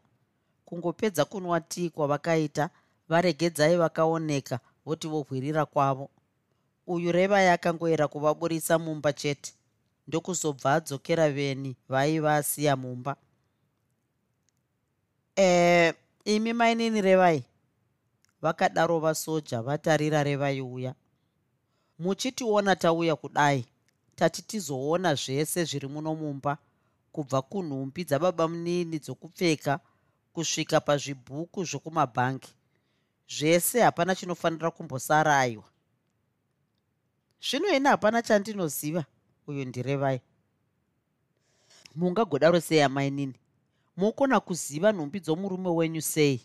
Kungopedza 0.64 1.24
kunwa 1.24 1.60
tii 1.60 1.90
kwavakaita 1.90 2.70
varegedzai 3.08 3.76
vakaoneka 3.76 4.60
voti 4.86 5.08
vohwirira 5.08 5.66
kwavo 5.66 6.10
uyu 6.86 7.12
revai 7.12 7.48
akangoera 7.48 8.08
kuvaburisa 8.08 8.78
mumba 8.78 9.12
chete. 9.12 9.52
Ndokuzobva 10.08 10.74
adzokera 10.74 11.30
veni 11.30 11.76
vaiva 11.88 12.36
asiya 12.36 12.76
mumba. 12.76 13.16
E 15.36 15.94
imi 16.24 16.52
mainini 16.52 17.00
revai? 17.00 17.44
Vakadaro 18.42 18.98
vasoja 19.00 19.62
vatarira 19.62 20.22
revai 20.22 20.60
uya 20.60 20.94
muchitiona 21.98 22.76
tauya 22.76 23.16
kudai? 23.16 23.64
Tati 24.16 24.42
tizoona 24.42 25.14
zvese 25.14 25.64
zviri 25.64 25.88
muno 25.88 26.14
mumba 26.14 26.58
kubva 27.12 27.42
kunhumbi 27.42 28.04
dzababa 28.04 28.48
munini 28.48 28.98
dzokupfeka 28.98 29.80
kusvika 30.32 30.80
pazvibhuku 30.80 31.64
zvokumabhangi. 31.64 32.48
Zvese 33.28 33.80
hapana 33.80 34.14
chinofanira 34.14 34.70
kumbosara 34.70 35.38
aiwa 35.38 35.71
zvino 37.50 37.68
ina 37.68 37.90
hapana 37.90 38.22
chandinoziva 38.22 39.04
uyu 39.46 39.64
ndirevai 39.64 40.20
mungagodaro 41.94 42.60
sei 42.60 42.80
amainini 42.82 43.42
mokona 43.96 44.40
kuziva 44.40 44.92
nhumbi 44.92 45.20
dzomurume 45.20 45.68
wenyu 45.68 46.02
sei? 46.02 46.40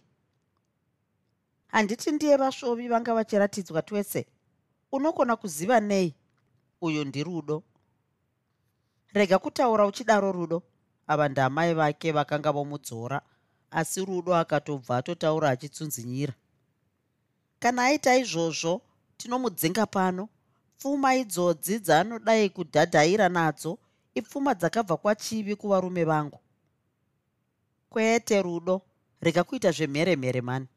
Handiti 1.68 2.12
ndiye 2.12 2.38
vasvovi 2.38 2.88
vanga 2.88 3.14
vachiratidzwa 3.14 3.82
twese. 3.82 4.26
Unokona 4.92 5.36
kuziva 5.36 5.80
nei? 5.80 6.16
Uyu 6.82 7.06
ndirudo 7.06 7.64
rega 9.14 9.40
kutaura 9.40 9.86
uchidaro 9.86 10.32
rudo. 10.32 10.64
Ava 11.08 11.30
ndaamai 11.30 11.74
vake 11.74 12.12
vakanga 12.12 12.52
vomudzora 12.52 13.22
asi 13.72 14.06
rudo 14.06 14.36
akatobva 14.36 14.98
atotaura 14.98 15.50
achitsunzinyira. 15.50 16.34
Kana 17.60 17.84
aita 17.84 18.16
izvozvo 18.16 18.82
tinomudzinga 19.18 19.86
pano 19.86 20.30
pfuma 20.78 21.16
idzodzi 21.16 21.80
dzaanodai 21.80 22.50
kudhadhaira 22.50 23.30
nadzo 23.30 23.78
ipfuma 24.16 24.54
dzakabva 24.54 24.98
kwachivi 24.98 25.56
kuvarume 25.56 26.04
vangu. 26.04 26.40
Kwete 27.90 28.42
rudo 28.42 28.82
rega 29.22 29.44
kuita 29.44 29.72
zvemheremhere 29.72 30.42
mani. 30.42 30.68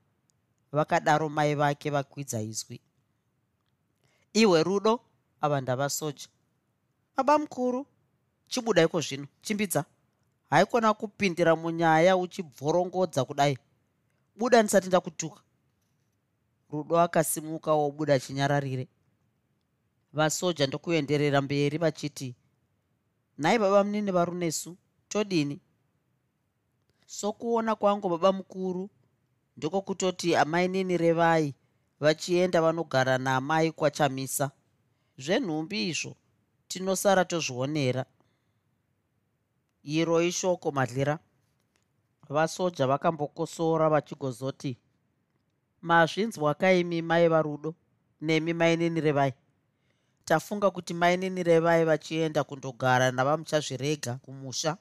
Vakadaro 0.72 1.28
mai 1.28 1.54
vake 1.54 1.90
vakwidza 1.90 2.40
izwi. 2.40 2.80
Iwe 4.32 4.62
rudo 4.62 5.00
ava 5.40 5.60
ndavasoja 5.60 6.28
baba 7.16 7.38
mukuru 7.38 7.86
chibudaiko 8.48 9.00
zvino 9.00 9.26
chimbidza. 9.42 9.84
Haikona 10.50 10.94
kupindira 10.94 11.56
munyaya 11.56 12.16
uchibvorongodza 12.16 13.24
kudai. 13.24 13.58
Buda 14.36 14.62
ndisati 14.62 14.88
ndakutuka. 14.88 15.40
Rudo 16.70 17.00
akasimuka 17.00 17.72
wobuda 17.74 18.20
chinyararire 18.20 18.88
vasoja 20.12 20.66
ndokuenderera 20.66 21.40
mberi 21.42 21.78
vachiti 21.78 22.36
nhai 23.38 23.58
baba 23.58 23.84
munini 23.84 24.10
varunesu? 24.12 24.76
Todini? 25.08 25.60
Sokuona 27.06 27.74
kwangu 27.74 28.08
baba 28.08 28.32
mukuru 28.32 28.90
ndokokutoti 29.56 30.36
amai 30.36 30.68
nini 30.68 30.96
revai 30.96 31.54
vachienda 32.00 32.62
vanogara 32.62 33.18
naamai 33.18 33.72
kwachamisa. 33.72 34.50
Zvenhumbi 35.18 35.88
izvo 35.88 36.16
tinosara 36.68 37.24
tozvionera. 37.24 38.04
Iro 39.82 40.22
ishoko 40.22 40.70
madlira. 40.72 41.18
Vasoja 42.28 42.86
vakambokosora 42.86 43.88
vachigozoti 43.88 44.78
mazvinzwa 45.82 46.54
kaimi 46.54 47.02
mai 47.02 47.28
varudo 47.28 47.74
nemi 48.20 48.52
mainini 48.52 49.00
revai 49.00 49.32
tafunga 50.30 50.70
kuti 50.70 50.94
mainini 50.94 51.42
revai 51.42 51.84
vachienda 51.84 52.44
kundogara 52.44 53.10
navamuchazvirega 53.10 54.14
kumusha? 54.14 54.76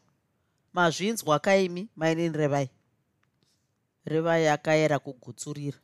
Mazvinzwa 0.73 1.39
kaimi 1.39 1.89
mainini 1.95 2.37
revai 4.05 4.47
akayera 4.47 4.99
kugutsurira. 4.99 5.77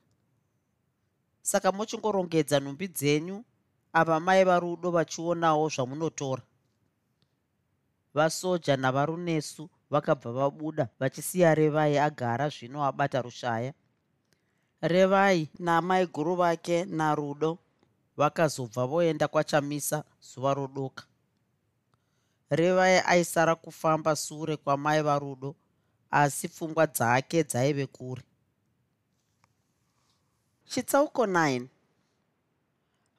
Saka 1.42 1.72
mochingorongedza 1.72 2.60
nhumbi 2.60 2.88
dzenyu 2.88 3.44
apa 3.94 4.20
mai 4.20 4.44
varudo 4.44 4.92
vachionawo 4.92 5.70
zvamunotora. 5.70 6.44
Vasoja 8.14 8.78
navarunesu 8.78 9.70
vakabva 9.90 10.32
vabuda 10.32 10.90
vachisiya 11.00 11.56
revai 11.56 11.98
agara 11.98 12.50
zvino 12.50 12.86
abata 12.86 13.22
rushaya. 13.22 13.74
Revai 14.82 15.50
namai 15.60 16.06
guru 16.06 16.36
vake 16.36 16.86
narudo 16.86 17.58
vakazobva 18.18 18.86
voenda 18.86 19.28
kwachamisa 19.28 20.04
zuva 20.22 20.54
rodoka 20.54 21.04
revai 22.50 23.02
aisara 23.06 23.56
kufamba 23.56 24.16
sure 24.16 24.58
kwamai 24.58 25.02
varudo 25.02 25.56
asi 26.12 26.48
pfungwa 26.48 26.88
dzake 26.88 27.44
dzaive 27.44 27.86
kure. 27.88 28.24
Chitsauko 30.66 31.26
9 31.26 31.68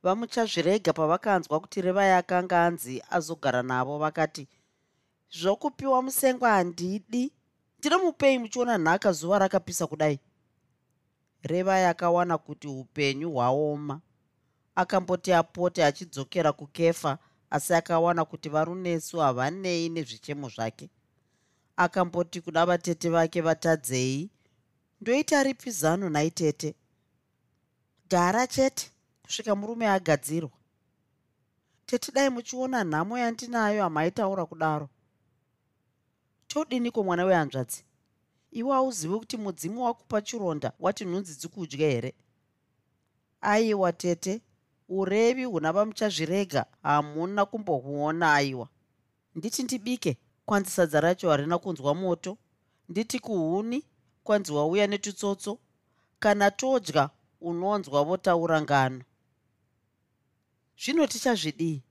vamuchazvirega 0.03 0.93
pavakanzwa 0.93 1.61
kuti 1.61 1.81
revai 1.81 2.13
akanga 2.13 2.65
anzi 2.67 3.03
azogara 3.11 3.63
navo 3.63 3.99
vakati 3.99 4.49
zvokupiwa 5.31 6.03
musengwa 6.03 6.51
handidi? 6.51 7.33
Ndinomupei 7.79 8.39
muchiona 8.39 8.79
nhaka 8.79 9.13
zuva 9.13 9.39
rakapisa 9.39 9.87
kudai? 9.87 10.21
Revai 11.43 11.85
akawana 11.85 12.39
kuti 12.39 12.69
upenyu 12.69 13.33
hwaoma 13.33 14.01
akamboti 14.77 15.33
apote 15.33 15.85
achidzokera 15.85 16.53
kukefa 16.53 17.19
asi 17.51 17.75
akawana 17.75 18.25
kuti 18.25 18.49
varunesu 18.49 19.19
havanei 19.19 19.89
nezvichemo 19.89 20.49
zvake. 20.49 20.91
Akamboti 21.77 22.41
kuna 22.41 22.67
vatete 22.67 23.09
vake 23.11 23.41
vatadzei 23.41 24.31
ndoita 25.01 25.43
ripi 25.43 25.71
zano 25.71 26.09
nhai 26.11 26.31
tete? 26.31 26.75
Gara 28.11 28.47
chete 28.47 28.91
kusvika 29.23 29.55
murume 29.57 29.89
agadzirwa. 29.89 30.51
Tete 31.87 32.13
dai 32.13 32.31
muchiona 32.31 32.85
nhamo 32.85 33.19
yandinayo 33.19 33.83
hamaitaura 33.83 34.47
kudaro. 34.47 34.89
Todiniko 36.49 37.03
mwana 37.05 37.25
wehanzvadzi? 37.25 37.85
Iwe 38.51 38.73
hauzivi 38.73 39.19
kuti 39.19 39.37
mudzimu 39.37 39.85
wakupa 39.85 40.23
chironda 40.23 40.73
wati 40.81 41.05
nhunzi 41.05 41.35
dzikudya 41.35 41.89
here? 41.89 42.15
Aiwa 43.41 43.93
tete 43.93 44.41
urevi 44.89 45.45
huna 45.45 45.73
vamuchazvirega 45.73 46.67
hamuna 46.83 47.47
kumbohuona 47.47 48.35
aiwa 48.35 48.69
nditi 49.35 49.63
ndibike 49.63 50.17
kwanzi 50.47 50.71
sadza 50.71 51.01
racho 51.01 51.31
harina 51.31 51.59
kunzwa 51.59 51.95
moto? 51.95 52.39
Nditi 52.89 53.19
kuhuni 53.19 53.85
kwanzi 54.25 54.53
wauya 54.53 54.87
netutsotso 54.87 55.59
kana 56.19 56.51
todya 56.51 57.11
unonzwa 57.41 58.05
votaura 58.05 58.63
ngano. 58.63 59.03
Zvino 60.83 61.07
tichazvidii 61.07 61.83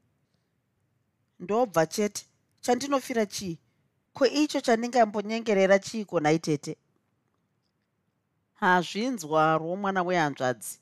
ndobva 1.40 1.86
chete 1.86 2.26
chandinofira 2.62 3.26
chii? 3.26 3.60
Ko 4.14 4.26
icho 4.28 4.62
chandingambonyengerera 4.62 5.80
chiiko 5.80 6.20
nhai 6.20 6.40
tete 6.40 6.78
hazvinzwarwo 8.54 9.76
mwana 9.76 10.04
wehanzvadzi 10.04 10.80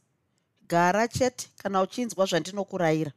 gara 0.67 1.08
chete 1.08 1.49
kana 1.58 1.82
uchinzwa 1.82 2.26
zvandinokurayira 2.26 3.12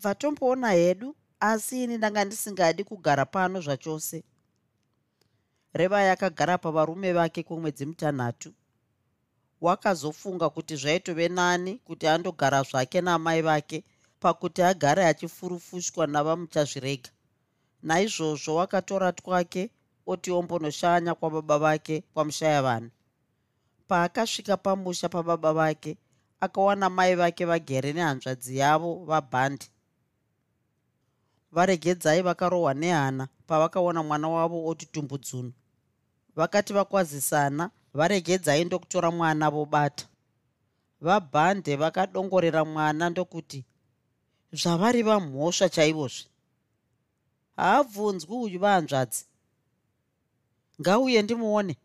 bvatomboona 0.00 0.70
hedu 0.70 1.16
asi 1.40 1.84
ini 1.84 1.96
ndanga 1.96 2.24
ndisingadi 2.24 2.84
kugara 2.84 3.24
pano 3.26 3.60
zvachose. 3.60 4.24
Reva 5.72 6.02
yakagara 6.02 6.58
pavarume 6.58 7.12
vake 7.12 7.42
kwemwedzi 7.42 7.86
mutanhatu. 7.86 8.52
Wakazofunga 9.60 10.50
kuti 10.50 10.76
zvaitove 10.76 11.28
nani 11.28 11.78
kuti 11.78 12.06
andogara 12.06 12.62
zvake 12.62 13.00
namai 13.00 13.42
vake 13.42 13.84
pakuti 14.20 14.62
agare 14.62 15.06
achifurufushwa 15.06 16.06
navamuchazvirega. 16.06 17.10
Naizvozvo 17.82 18.54
wakatora 18.54 19.12
twake 19.12 19.70
oti 20.06 20.30
ombonoshanya 20.30 21.14
kwababa 21.14 21.58
vake 21.58 22.04
kwamushaya 22.14 22.62
vanhu 22.62 22.90
paakasvika 23.88 24.56
pamusha 24.56 25.08
pababa 25.08 25.52
vake 25.52 25.96
akawana 26.40 26.90
mai 26.90 27.14
vake 27.14 27.44
vagere 27.44 27.92
nehanzvadzi 27.92 28.58
yavo 28.58 29.04
vabhandi. 29.04 29.66
Varegedzai 31.52 32.22
vakarohwa 32.22 32.74
nehana 32.74 33.28
pavakaona 33.46 34.02
mwana 34.02 34.28
wavo 34.28 34.66
oti 34.66 34.86
tumbudzuno 34.86 35.52
vakati 36.36 36.72
vakwazisana 36.72 37.70
varegedzai 37.94 38.64
ndokutora 38.64 39.10
mwana 39.10 39.50
vobata 39.50 40.06
vabhande 41.00 41.76
vakadongorera 41.76 42.64
mwana 42.64 43.10
ndokuti 43.10 43.64
zvavari 44.52 45.02
vamhosva 45.02 45.68
chaivozve. 45.68 46.28
Haabvunzwi 47.56 48.36
uyu 48.36 48.58
vahanzvadzi. 48.60 49.24
Ngauye 50.80 51.22
ndimuone 51.22 51.76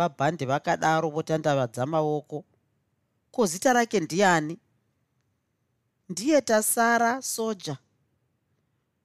vabhande 0.00 0.44
vakadaro 0.46 1.10
votandavadza 1.10 1.86
maoko. 1.86 2.44
Ko 3.30 3.46
zita 3.46 3.72
rake 3.72 4.00
ndiani? 4.00 4.58
Ndiye 6.08 6.40
tasara 6.40 7.22
soja. 7.22 7.78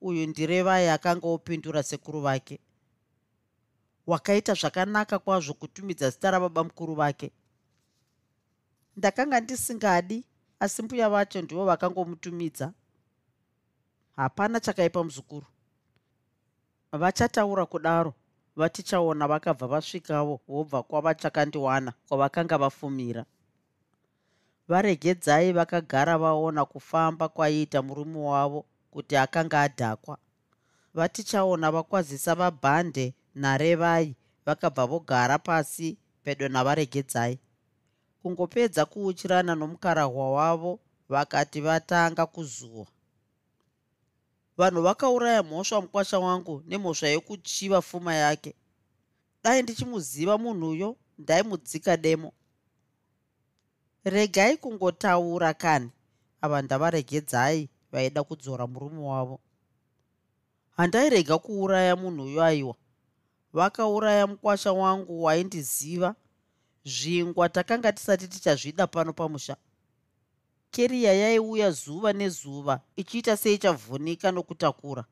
Uyu 0.01 0.27
ndirevai 0.27 0.87
akanga 0.89 1.27
opindura 1.27 1.83
sekuru 1.83 2.21
vake. 2.21 2.59
Wakaita 4.07 4.53
zvakanaka 4.53 5.19
kwazvo 5.19 5.53
kutumidza 5.53 6.09
zita 6.09 6.31
rababa 6.31 6.63
mukuru 6.63 6.95
vake. 6.95 7.31
Ndakanga 8.97 9.39
ndisingadi 9.39 10.25
asi 10.59 10.81
mbuya 10.81 11.09
vacho 11.09 11.41
ndivo 11.41 11.65
vakangomutumidza. 11.65 12.73
Hapana 14.15 14.59
chakaipa 14.59 15.03
muzukuru. 15.03 15.45
Vachataura 16.91 17.65
kudaro 17.65 18.13
vatichaona 18.55 19.27
vakabva 19.27 19.67
vasvikavo 19.67 20.41
vobva 20.47 20.83
kwavachakandiwana 20.83 21.91
kwavakanga 22.07 22.57
vafumira. 22.57 23.25
Varegedzai 24.67 25.51
vakagara 25.51 26.17
vaona 26.17 26.65
kufamba 26.65 27.29
kwaiita 27.29 27.81
murume 27.81 28.19
wavo 28.19 28.65
kuti 28.91 29.17
akanga 29.17 29.61
adhakwa. 29.61 30.17
Vatichaona 30.93 31.71
vakwazisa 31.71 32.35
vabhande 32.35 33.13
narevai 33.35 34.15
vakabva 34.45 34.85
vogara 34.85 35.37
pasi 35.39 35.97
pedo 36.23 36.47
navaregedzai. 36.47 37.39
Kungopedza 38.21 38.85
kuuchirana 38.85 39.55
nomukarahwa 39.55 40.31
wavo 40.31 40.79
vakati 41.09 41.61
vatanga 41.61 42.25
kuzuwa 42.25 42.87
vanhu 44.57 44.81
vakauraya 44.81 45.43
mhosva 45.43 45.81
mukwasha 45.81 46.19
wangu 46.19 46.63
nemhosva 46.67 47.07
yekuchiva 47.07 47.81
pfuma 47.81 48.13
yake. 48.13 48.55
Dai 49.43 49.61
ndichimuziva 49.63 50.37
munhuyo 50.37 50.97
ndaimudzika 51.17 51.97
demo. 51.97 52.33
Regai 54.03 54.57
kungotaura 54.57 55.53
kani 55.53 55.91
ava 56.41 56.61
ndavaregedzai 56.61 57.69
vaida 57.91 58.23
kudzora 58.23 58.67
murume 58.67 59.01
wavo. 59.01 59.39
Handairega 60.77 61.37
kuuraya 61.37 61.95
munhuyo 61.95 62.43
aiwa. 62.43 62.75
Vakauraya 63.53 64.27
mukwasha 64.27 64.73
wangu 64.73 65.23
waindiziva 65.23 66.15
zvingwa 66.85 67.49
takanga 67.49 67.91
tisati 67.91 68.27
tichazvida 68.27 68.87
pano 68.87 69.13
pamusha 69.13 69.57
keriya 70.71 71.13
yaiuya 71.13 71.71
zuva 71.71 72.13
nezuva 72.13 72.81
ichiita 72.95 73.37
seichavhunika 73.37 74.31
nokutakura. 74.31 75.05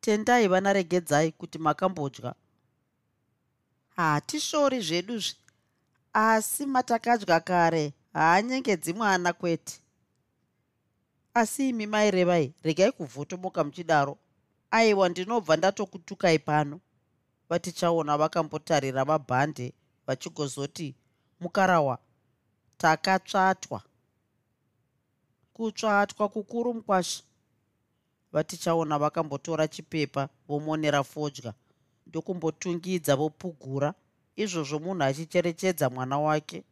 Tendai 0.00 0.48
vana 0.48 0.72
regedzai 0.72 1.32
kuti 1.32 1.58
makambodya. 1.58 2.34
Hatishori 3.96 4.80
zveduzve 4.80 5.36
asi 6.12 6.66
matakadya 6.66 7.40
kare 7.40 7.92
haanyengedzi 8.12 8.92
mwana 8.92 9.32
kwete. 9.32 9.80
Asi 11.34 11.68
imi 11.68 11.86
mairevai 11.86 12.54
regai 12.62 12.92
kuvhotomoka 12.92 13.64
muchidaro. 13.64 14.18
Aiwa 14.70 15.08
ndinobva 15.08 15.56
ndatokutukai 15.56 16.38
pano. 16.38 16.80
Vatichaona 17.48 18.16
vakambotarira 18.18 19.04
vabhande 19.04 19.72
vachigozoti 20.06 20.94
mukarahwa 21.40 21.98
takatsvatwa 22.78 23.82
kutsvatwa 25.58 26.28
kukuru 26.28 26.74
mukwasha 26.74 27.22
vatichaona 28.32 28.98
vakambotora 28.98 29.68
chipepa 29.68 30.28
vomonera 30.48 31.04
fodya. 31.04 31.54
Ndokumbotungidza 32.06 33.16
vopugura. 33.16 33.94
Izvozvo 34.36 34.78
munhu 34.78 35.02
achicherechedza 35.02 35.90
mwana 35.90 36.18
wake. 36.18 36.64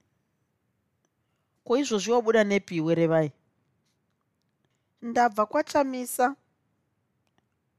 Ko 1.64 1.76
izvozvi 1.76 2.10
wabuda 2.12 2.44
nepiwe 2.44 2.94
revai? 2.94 3.32
Ndabva 5.02 5.46
kwachamisa. 5.46 6.36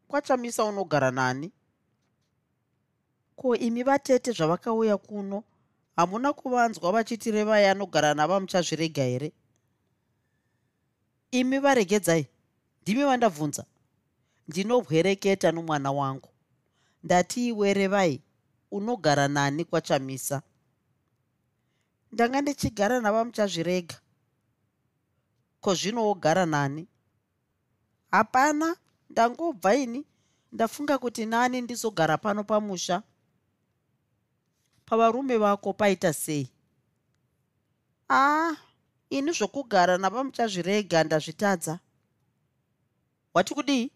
Kwachamisa 0.07 0.63
unogara 0.63 1.11
nani? 1.11 1.51
Ko 3.35 3.55
imi 3.55 3.83
vatete 3.83 4.31
zvavakauya 4.31 4.97
kuno? 4.97 5.43
Hamuna 5.95 6.33
kuvanzwa 6.33 6.91
vachiti 6.91 7.31
revai 7.31 7.65
anogara 7.65 8.13
nava 8.13 8.39
muchazvirega 8.39 9.03
here 9.03 9.31
imi 11.31 11.59
varegedzai. 11.59 12.27
Ndimi 12.81 13.03
vandabvunza. 13.03 13.65
Ndinobwereketa 14.47 15.51
nomwana 15.51 15.91
wangu. 15.91 16.29
Ndati 17.03 17.47
iwe 17.47 17.73
revai 17.73 18.21
unogara 18.71 19.27
nani 19.27 19.65
kwachamisa? 19.65 20.41
Ndanga 22.11 22.41
ndichigara 22.41 23.01
nava 23.01 23.25
muchazvirega. 23.25 23.95
Ko 25.61 25.75
zvino 25.75 26.05
wogara 26.05 26.45
nani? 26.45 26.87
Hapana 28.11 28.75
ndangobva 29.09 29.75
ini. 29.75 30.05
Ndafunga 30.51 30.97
kuti 30.97 31.25
nani 31.25 31.61
ndizogara 31.61 32.17
pano 32.17 32.43
pamusha. 32.43 33.03
Pavarume 34.85 35.37
vako 35.37 35.73
paita 35.73 36.13
sei? 36.13 36.49
Aa 38.09 38.55
ini 39.09 39.31
zvokugara 39.31 39.97
nava 39.97 40.23
muchazvirega 40.23 41.03
ndazvitadza 41.03 41.79
wati 43.33 43.53
kudii? 43.53 43.91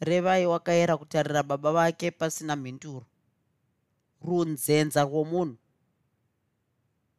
Revai 0.00 0.46
wakayera 0.46 0.96
kutarira 0.96 1.42
baba 1.42 1.72
vake 1.72 2.10
pasina 2.10 2.56
mhinduro. 2.56 3.06
Runzenza 4.20 5.02
rwomunhu. 5.04 5.56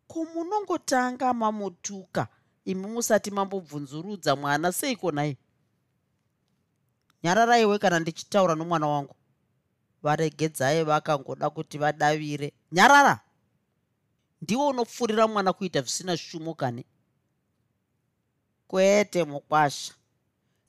Ko 0.07 0.25
munongotanga 0.25 1.33
mamutuka? 1.33 2.27
Imi 2.65 2.87
musati 2.87 3.31
mambobvunzurudza 3.31 4.35
mwana 4.35 4.71
seiko 4.71 5.11
nai? 5.11 5.37
Nyararaiwe 7.23 7.79
kana 7.79 7.99
ndichitaura 7.99 8.55
nomwana 8.55 8.87
wangu. 8.87 9.15
Varegedzai 10.03 10.83
vakangoda 10.83 11.49
kuti 11.49 11.77
vadavire. 11.77 12.53
Nyarara 12.71 13.19
ndiwo 14.41 14.67
unopfurira 14.67 15.27
mwana 15.27 15.53
kuita 15.53 15.81
zvisina 15.81 16.17
shumo 16.17 16.53
kani? 16.53 16.85
Kwete 18.67 19.23
mukwasha. 19.23 19.93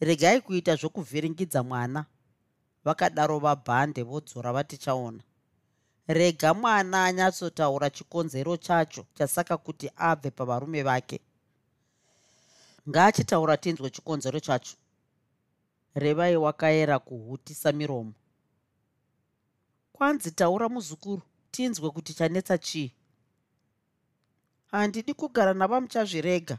Regai 0.00 0.40
kuita 0.40 0.76
zvokuvhiringidza 0.76 1.62
mwana. 1.62 2.06
Vakadaro 2.84 3.38
vabhande 3.38 4.02
vodzora 4.02 4.52
vatichaona. 4.52 5.22
Rega 6.08 6.54
mwana 6.54 7.04
anyatsotaura 7.04 7.90
chikonzero 7.90 8.56
chacho 8.56 9.06
chasaka 9.14 9.56
kuti 9.56 9.90
abve 9.96 10.30
pavarume 10.30 10.82
vake. 10.82 11.20
Ngaachitaura 12.88 13.56
tinzwe 13.56 13.90
chikonzero 13.90 14.40
chacho. 14.40 14.76
Revai 15.94 16.36
wakayera 16.36 16.98
kuhutisa 16.98 17.72
miromo. 17.72 18.12
Kwanzi 19.92 20.30
taura 20.30 20.68
muzukuru 20.68 21.22
tinzwe 21.50 21.90
kuti 21.90 22.14
chanetsa 22.14 22.58
chii 22.58 22.92
handidi 24.78 25.14
kugara 25.14 25.54
nava 25.54 25.80
muchazvirega. 25.80 26.58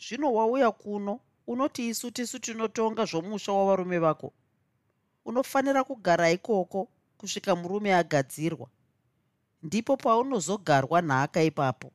Zvino 0.00 0.32
wauya 0.34 0.70
kuno 0.70 1.20
unoti 1.46 1.88
isu 1.88 2.10
tisu 2.10 2.38
tinotonga 2.38 3.04
zvomusha 3.04 3.52
wavarume 3.52 3.98
vako. 3.98 4.32
Unofanira 5.24 5.84
kugara 5.84 6.30
ikoko 6.30 6.88
kusvika 7.18 7.56
murume 7.56 7.94
agadzirwa. 7.94 8.68
Ndipo 9.62 9.96
paunozogarwa 9.96 11.02
nhaka 11.02 11.42
ipapo. 11.42 11.92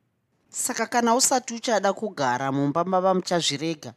Saka 0.48 0.86
kana 0.86 1.14
usati 1.14 1.54
uchada 1.54 1.92
kugara 1.92 2.52
mumba 2.52 2.84
mava 2.84 3.14
muchazvirega 3.14 3.94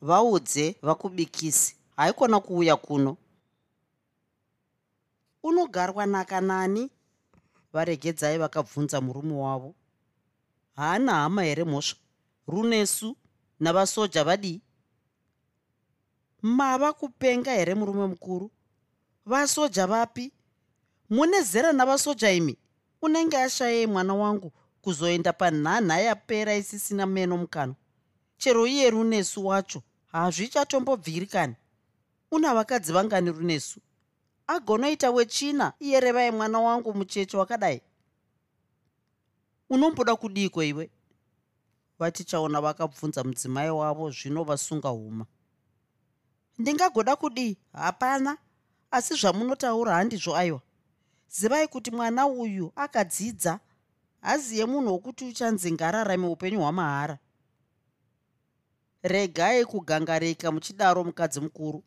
vaudze 0.00 0.76
vakubikisi 0.82 1.76
haikona 1.96 2.40
kuuya 2.40 2.76
kuno. 2.76 3.16
Unogarwa 5.42 6.06
nhaka 6.06 6.40
nani? 6.40 6.90
Varegedzai 7.72 8.38
vakabvunza 8.38 9.00
murume 9.00 9.34
wavo 9.34 9.74
haana 10.78 11.12
hama 11.14 11.42
here 11.42 11.64
mhosva? 11.64 11.98
Runesu 12.48 13.16
navasoja 13.60 14.24
vadii? 14.24 14.60
Mava 16.42 16.92
kupenga 16.92 17.52
here 17.52 17.74
murume 17.74 18.06
mukuru? 18.06 18.50
Vasoja 19.26 19.86
vapi? 19.86 20.32
Mune 21.10 21.42
zera 21.42 21.72
navasoja 21.72 22.30
imi? 22.32 22.56
Unenge 23.02 23.36
ashayai 23.36 23.86
mwana 23.86 24.14
wangu 24.14 24.52
kuzoenda 24.80 25.32
panhanha 25.32 25.98
yapera 26.00 26.56
isisina 26.56 27.06
meno 27.06 27.36
mukano 27.36 27.74
chero 28.36 28.66
iye 28.66 28.90
runesu 28.90 29.46
wacho 29.46 29.82
hazvichatombobviri 30.12 31.26
kani 31.26 31.54
una 32.30 32.54
vakadzi 32.54 32.92
vangani 32.92 33.30
runesu? 33.32 33.80
Agonoita 34.46 35.10
wechina 35.10 35.72
iye 35.80 36.00
revai 36.00 36.30
mwana 36.30 36.58
wangu 36.60 36.94
mucheche 36.94 37.36
wakadai 37.36 37.80
unomboda 39.70 40.16
kudiko 40.16 40.62
iwe? 40.62 40.90
Vatichaona 41.98 42.60
vakabvunza 42.60 43.24
mudzimai 43.24 43.70
wavo 43.70 44.10
zvino 44.10 44.44
vasunga 44.44 44.88
huma. 44.88 45.26
Ndingagoda 46.58 47.16
kudii? 47.16 47.56
Hapana. 47.72 48.38
Asi 48.90 49.14
zvamunotaura 49.14 49.94
handizvo 49.94 50.36
aiwa. 50.36 50.60
Zivai 51.28 51.68
kuti 51.68 51.90
mwana 51.90 52.26
uyu 52.26 52.72
akadzidza 52.76 53.60
haziye 54.20 54.64
munhu 54.66 54.92
wokuti 54.92 55.24
uchanzi 55.24 55.72
ngararame 55.72 56.26
upenyu 56.26 56.60
hwamahara. 56.60 57.18
Regai 59.02 59.64
kugangarika 59.64 60.52
muchidaro 60.52 61.04
mukadzi 61.04 61.40
mukuru. 61.40 61.84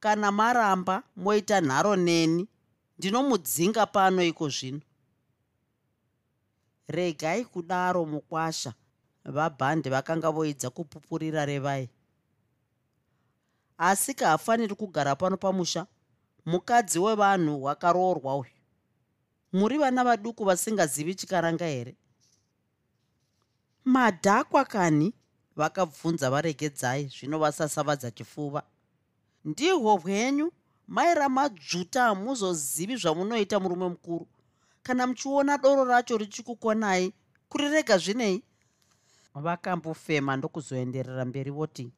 Kana 0.00 0.32
maramba 0.32 1.02
moita 1.16 1.60
nharo 1.60 1.96
neni 1.96 2.48
ndinomudzinga 2.98 3.86
pano 3.86 4.22
iko 4.22 4.48
zvino 4.48 4.80
regai 6.92 7.44
kudaro 7.44 8.04
mukwasha. 8.04 8.74
Vabhande 9.24 9.90
vakanga 9.90 10.30
voedza 10.30 10.70
kupupurira 10.70 11.46
revai. 11.46 11.88
Asi 13.78 14.14
kahafaniri 14.14 14.74
kugara 14.74 15.16
pano 15.16 15.36
pamusha. 15.36 15.86
Mukadzi 16.46 16.98
wevanhu 16.98 17.62
wakaroorwa 17.62 18.36
uyu. 18.36 18.50
Muri 19.52 19.78
vana 19.78 20.04
vaduku 20.04 20.44
vasingazivi 20.44 21.14
chikaranga 21.14 21.66
here? 21.66 21.96
Madhakwa 23.84 24.64
kani? 24.64 25.14
Vakabvunza 25.56 26.30
varegedzai 26.30 27.06
zvino 27.06 27.38
vasasavadza 27.38 28.10
chifuva 28.10 28.62
ndihwo 29.44 29.96
hwenyu 29.96 30.52
maira 30.88 31.28
madzvuta 31.28 32.02
hamuzozivi 32.02 32.96
zvamunoita 32.96 33.60
murume 33.60 33.88
mukuru 33.88 34.26
kana 34.82 35.06
muchiona 35.06 35.58
doro 35.58 35.84
racho 35.84 36.16
richikukonai 36.18 37.12
kurirega 37.48 37.98
zvinei? 37.98 38.42
Vakambofema 39.34 40.36
ndokuzoenderera 40.36 41.24
mberi 41.24 41.50
voti 41.50 41.92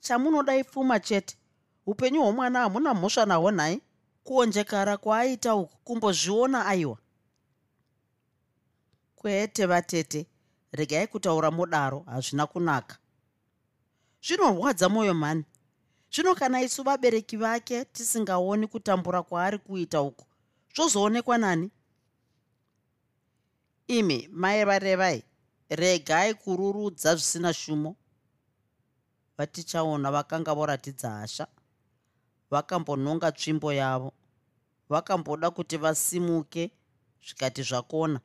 chamunoda 0.00 0.56
ipfuma 0.56 1.00
chete. 1.00 1.36
Upenyu 1.86 2.22
hwomwana 2.22 2.60
hamuna 2.60 2.94
mhosva 2.94 3.26
nahwo 3.26 3.50
nhai. 3.50 3.82
Kuonjekara 4.24 4.96
kwaaita 4.96 5.54
uku 5.54 5.76
kumbozviona 5.84 6.66
aiwa. 6.66 6.98
Kwete 9.16 9.66
vatete 9.66 10.26
regai 10.72 11.06
kutaura 11.06 11.50
modaro 11.50 12.00
hazvina 12.00 12.46
kunaka. 12.46 12.98
Zvinorwadza 14.22 14.88
mwoyo 14.88 15.14
mhani 15.14 15.44
zvino 16.12 16.34
kana 16.34 16.62
isu 16.62 16.82
vabereki 16.82 17.36
vake 17.36 17.84
tisingaoni 17.84 18.66
kutambura 18.66 19.22
kwaari 19.22 19.58
kuita 19.58 20.02
uku 20.02 20.24
zvozoonekwa 20.74 21.38
nani? 21.38 21.70
Imi 23.88 24.28
mai 24.32 24.64
varevai 24.64 25.22
regai 25.70 26.34
kururudza 26.34 27.14
zvisina 27.14 27.52
shumo. 27.52 27.96
Vatichaona 29.38 30.10
vakanga 30.10 30.54
voratidza 30.54 31.10
hasha 31.10 31.46
vakambononga 32.50 33.32
tsvimbo 33.32 33.72
yavo 33.72 34.12
vakamboda 34.88 35.50
kuti 35.50 35.76
vasimuke 35.76 36.70
zvikati 37.26 37.62
zvakona. 37.62 38.20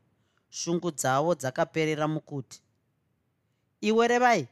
Shungu 0.50 0.92
dzavo 0.92 1.36
dzakaperera 1.36 2.08
mukuti. 2.08 2.62
Iwe 3.82 4.08
revai 4.08 4.48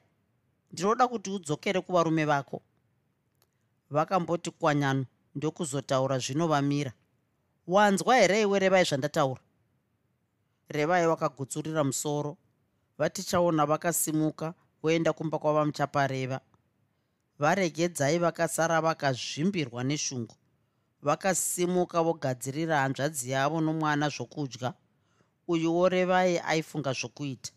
ndinoda 0.71 1.07
kuti 1.07 1.29
udzokere 1.29 1.81
kuvarume 1.81 2.25
vako. 2.25 2.61
Vakamboti 3.89 4.51
kwanyano 4.51 5.05
ndokuzotaura 5.35 6.19
zvino 6.19 6.47
vamira 6.47 6.93
wanzwa 7.67 8.15
here 8.15 8.41
iwe 8.41 8.59
revai 8.59 8.85
zvandataura? 8.85 9.41
Revai 10.69 11.07
wakagutsurira 11.07 11.83
musoro 11.83 12.37
vatichaona 12.97 13.65
vakasimuka 13.65 14.53
voenda 14.83 15.13
kumba 15.13 15.39
kwava 15.39 15.65
muchapareva. 15.65 16.39
Varegedzai 17.39 18.19
vakasara 18.19 18.81
vakazvimbirwa 18.81 19.83
neshungu. 19.83 20.35
Vakasimuka 21.01 22.03
vogadzirira 22.03 22.79
hanzvadzi 22.79 23.31
yavo 23.31 23.61
nomwana 23.61 24.09
zvokudya 24.09 24.73
uyuwo 25.47 25.89
revai 25.89 26.39
aifunga 26.39 26.93
zvokuita. 26.93 27.51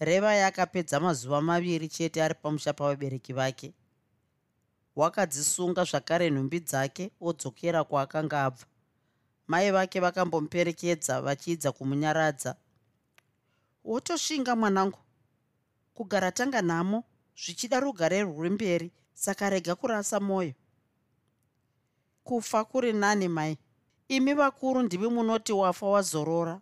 Revai 0.00 0.42
akapedza 0.42 1.00
mazuva 1.00 1.40
maviri 1.40 1.88
chete 1.88 2.22
ari 2.22 2.34
pamusha 2.34 2.72
pavabereki 2.72 3.32
vake. 3.32 3.72
Wakadzisunga 4.96 5.84
zvakare 5.84 6.30
nhumbi 6.30 6.60
dzake 6.60 7.10
odzokera 7.20 7.84
kwaakanga 7.84 8.44
abva 8.44 8.69
mai 9.50 9.70
vake 9.70 10.00
vakambomuperekedza 10.00 11.20
vachiidza 11.20 11.72
kumunyaradza 11.72 12.56
wotoshinga 13.84 14.56
mwanangu. 14.56 14.98
Kugara 15.94 16.32
tanga 16.32 16.62
nhamo 16.62 17.04
zvichida 17.44 17.80
rugare 17.80 18.22
rwuri 18.22 18.50
mberi 18.50 18.92
saka 19.14 19.50
rega 19.50 19.74
kurasa 19.74 20.20
mwoyo 20.20 20.54
kufa 22.24 22.64
kuri 22.64 22.92
nani 22.92 23.28
mai? 23.28 23.58
Imi 24.08 24.34
vakuru 24.34 24.82
ndimi 24.82 25.08
munoti 25.08 25.52
wafa 25.52 25.86
wazorora. 25.86 26.60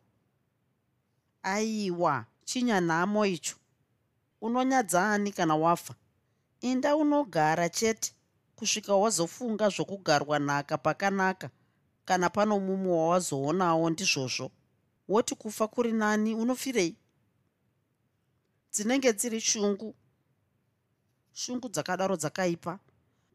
Aiwa 1.42 2.26
chinyanhamo 2.44 3.26
icho. 3.26 3.56
Unonyadza 4.40 5.12
ani 5.12 5.32
kana 5.32 5.56
wafa? 5.56 5.94
Inda 6.60 6.96
unogara 6.96 7.68
chete 7.68 8.12
kusvika 8.56 8.94
wazofunga 8.94 9.68
zvokugarwa 9.68 10.38
nhaka 10.38 10.78
pakanaka 10.78 11.50
kana 12.08 12.30
pano 12.30 12.60
mumwe 12.60 12.92
wawazoonawo 12.92 13.90
ndizvozvo. 13.90 14.50
Woti 15.08 15.34
kufa 15.34 15.68
kuri 15.68 15.92
nani 15.92 16.34
unofirei? 16.34 16.96
Dzinenge 18.72 19.12
dziri 19.12 19.40
shungu. 19.40 19.94
Shungu 21.32 21.68
dzakadaro 21.68 22.16
dzakaipa. 22.16 22.78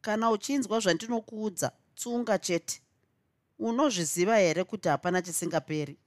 Kana 0.01 0.31
uchinzwa 0.31 0.79
zvandinokuudza 0.79 1.71
tsunga 1.95 2.37
chete. 2.39 2.81
Unozviziva 3.59 4.37
here 4.37 4.63
kuti 4.63 4.89
hapana 4.89 5.21
chisingaperi? 5.21 5.97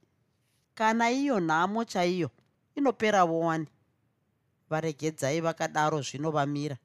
Kana 0.75 1.11
iyo 1.11 1.39
nhamo 1.39 1.85
chaiyo 1.85 2.29
inopera 2.75 3.23
wowani 3.23 3.67
varegedzai 4.69 5.41
vakadaro 5.41 6.01
zvino 6.01 6.31
vamira. 6.31 6.77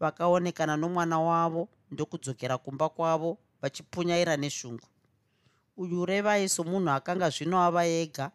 Vakaonekana 0.00 0.76
nomwana 0.76 1.20
wavo 1.20 1.68
ndokudzokera 1.90 2.58
kumba 2.58 2.88
kwavo 2.88 3.38
vachipunyaira 3.62 4.36
neshungu 4.36 4.86
uyu 5.76 6.06
revai 6.06 6.48
somunhu 6.48 6.90
akanga 6.90 7.30
zvino 7.30 7.58
ava 7.62 7.86
ega 7.86 8.30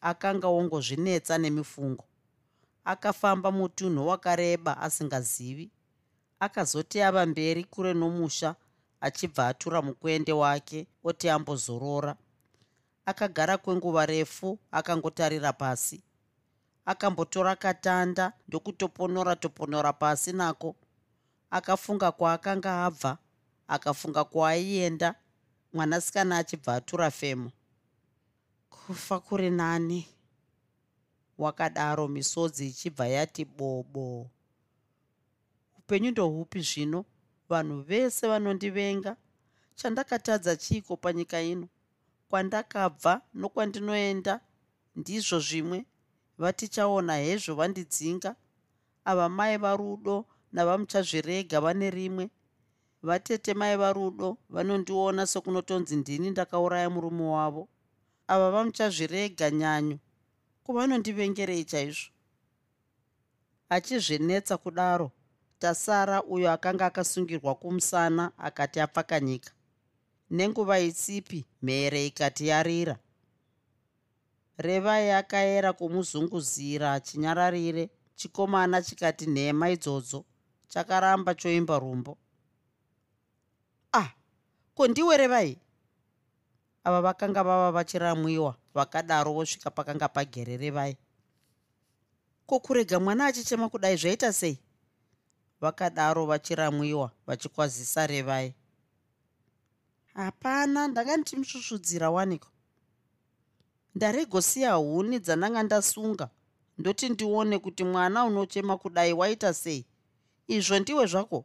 akanga 0.00 0.48
wongozvinetsa 0.48 1.38
nemifungo. 1.38 2.04
Akafamba 2.84 3.50
mutunhu 3.52 4.08
wakareba 4.08 4.80
asingazivi 4.80 5.70
akazoti 6.40 7.02
ava 7.02 7.26
mberi 7.26 7.64
kure 7.64 7.94
nomusha 7.94 8.54
achibva 9.00 9.48
atura 9.48 9.82
mukwende 9.82 10.32
wake 10.32 10.86
oti 11.04 11.28
ambozorora. 11.28 12.16
Akagara 13.06 13.58
kwenguva 13.58 14.06
refu 14.06 14.58
akangotarira 14.70 15.52
pasi. 15.52 16.02
Akambotora 16.86 17.56
katanda 17.56 18.32
ndokutoponora 18.48 19.36
toponora 19.36 19.92
pasi 19.92 20.32
nako. 20.32 20.76
Akafunga 21.50 22.12
kwaakanga 22.12 22.84
abva 22.84 23.18
akafunga 23.68 24.24
kwaaienda 24.24 25.14
mwanasikana 25.74 26.38
achibva 26.38 26.74
atura 26.74 27.10
femo 27.10 27.50
kufa 28.86 29.20
kuri 29.20 29.50
nani? 29.50 30.08
Wakadaro 31.38 32.08
misodzi 32.08 32.66
ichibva 32.68 33.06
yati 33.08 33.44
bobo. 33.44 34.30
Upenyu 35.78 36.10
ndohupi 36.10 36.60
zvino. 36.60 37.04
Vanhu 37.48 37.82
vese 37.82 38.28
vanondivenga. 38.28 39.16
Chandakatadza 39.74 40.56
chiiko 40.56 40.96
panyika 40.96 41.42
ino? 41.42 41.68
Kwandakabva 42.28 43.22
nokwandinoenda 43.34 44.40
ndizvo 44.96 45.38
zvimwe 45.40 45.86
vatichaona 46.38 47.16
hezvo 47.16 47.54
vandidzinga. 47.54 48.36
Ava 49.04 49.28
mai 49.28 49.56
varudo 49.56 50.26
navamuchazvirega 50.52 51.60
vane 51.60 51.90
rimwe 51.90 52.30
vatete 53.04 53.54
mai 53.54 53.76
varudo 53.76 54.28
vanondiona 54.48 55.26
sekunotonzi 55.26 55.96
ndini 55.96 56.30
ndakauraya 56.30 56.90
murume 56.90 57.24
wavo. 57.36 57.68
Ava 58.28 58.50
vamuchazvirega 58.50 59.50
nyanyu 59.50 59.98
kuvanondivengerei 60.64 61.64
chaizvo. 61.64 62.10
Achizvinetsa 63.68 64.56
kudaro 64.56 65.10
tasara 65.58 66.22
uyo 66.22 66.52
akanga 66.52 66.86
akasungirwa 66.86 67.54
kumusana 67.54 68.32
akati 68.38 68.80
apfakanyika 68.80 69.50
nenguva 70.30 70.78
itsipi 70.80 71.44
mhere 71.62 72.06
ikati 72.06 72.46
yarira. 72.48 72.96
Revai 74.58 75.10
akaera 75.10 75.72
kumuzunguzira 75.72 77.00
chinyararire 77.00 77.90
chikomana 78.14 78.82
chikati 78.82 79.26
nhema 79.26 79.70
idzodzo 79.70 80.24
chakaramba 80.68 81.34
choimba 81.34 81.78
rumbo 81.78 82.18
ko 84.74 84.88
ndiwe 84.88 85.16
revai? 85.16 85.58
Ava 86.84 87.00
vakanga 87.00 87.42
vava 87.42 87.72
vachiramwiwa 87.72 88.56
vakadaro 88.74 89.32
vosvika 89.32 89.70
pakanga 89.70 90.08
pagere 90.08 90.56
revai. 90.56 90.96
Ko 92.46 92.60
kurega 92.60 93.00
mwana 93.00 93.26
achichema 93.26 93.68
kudai 93.68 93.96
zvaita 93.96 94.32
sei? 94.32 94.58
Vakadaro 95.60 96.26
vachiramwiwa 96.26 97.10
vachikwazisa 97.26 98.06
revai. 98.06 98.54
Hapana 100.14 100.88
ndanga 100.88 101.16
ndichimusvusvudzira 101.16 102.10
waniko? 102.10 102.48
Ndaregosiya 103.94 104.72
huni 104.72 105.18
dzandanga 105.18 105.62
ndasunga 105.62 106.30
ndoti 106.78 107.08
ndione 107.08 107.58
kuti 107.58 107.84
mwana 107.84 108.24
unochema 108.24 108.76
kudai 108.76 109.12
waita 109.12 109.54
sei? 109.54 109.86
Izvo 110.46 110.78
ndiwe 110.78 111.06
zvako 111.06 111.44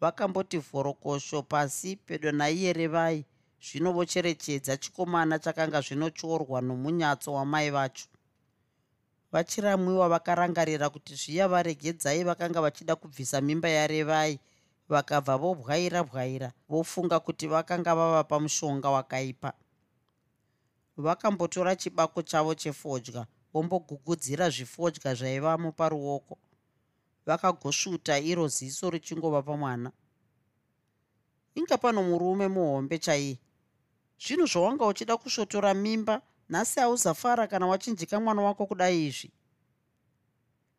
vakamboti 0.00 0.58
vhorokosho 0.58 1.42
pasi 1.42 1.96
pedo 1.96 2.32
naiye 2.32 2.72
revai 2.72 3.24
zvino 3.60 3.92
vocherechedza 3.92 4.76
chikomana 4.76 5.38
chakanga 5.38 5.80
zvinotyorwa 5.80 6.60
nomunyatso 6.60 7.32
wamai 7.32 7.70
vacho. 7.70 8.06
Vachiramwiwa 9.32 10.08
vakarangarira 10.08 10.90
kuti 10.90 11.14
zviya 11.14 11.48
varegedzai 11.48 12.24
vakanga 12.24 12.60
vachida 12.60 12.96
kubvisa 12.96 13.40
mimba 13.40 13.68
yarevai 13.68 14.40
vakabva 14.88 15.36
vobwaira 15.36 16.02
bwaira 16.04 16.52
vofunga 16.68 17.20
kuti 17.20 17.46
vakanga 17.46 17.94
vava 17.94 18.24
pamushonga 18.24 18.90
wakaipa. 18.90 19.52
Vakambotora 20.96 21.76
chibako 21.76 22.22
chavo 22.22 22.54
chefodya 22.54 23.26
vombogugudzira 23.52 24.50
zvifodya 24.50 25.14
zvaivamo 25.14 25.72
paruoko 25.72 26.38
vakagosvuta 27.26 28.18
iro 28.18 28.48
ziso 28.48 28.90
richingova 28.90 29.42
pamwana. 29.42 29.92
Inga 31.54 31.78
pano 31.78 32.02
murume 32.02 32.48
muhombe 32.48 32.98
chaiye. 32.98 33.38
Zvinhu 34.18 34.46
zvawanga 34.46 34.86
uchida 34.86 35.16
kusvotora 35.16 35.74
mimba 35.74 36.22
nhasi 36.48 36.80
hauzafara 36.80 37.46
kana 37.46 37.66
wachinjika 37.66 38.20
mwana 38.20 38.42
wako 38.42 38.66
kudai 38.66 39.06
izvi. 39.06 39.30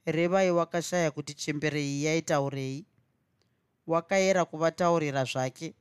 Revai 0.05 0.51
wakashaya 0.51 1.11
kuti 1.11 1.33
chemberei 1.33 2.03
yaitaurei 2.03 2.85
wakayera 3.87 4.45
kuvataurira 4.45 5.23
zvake. 5.23 5.73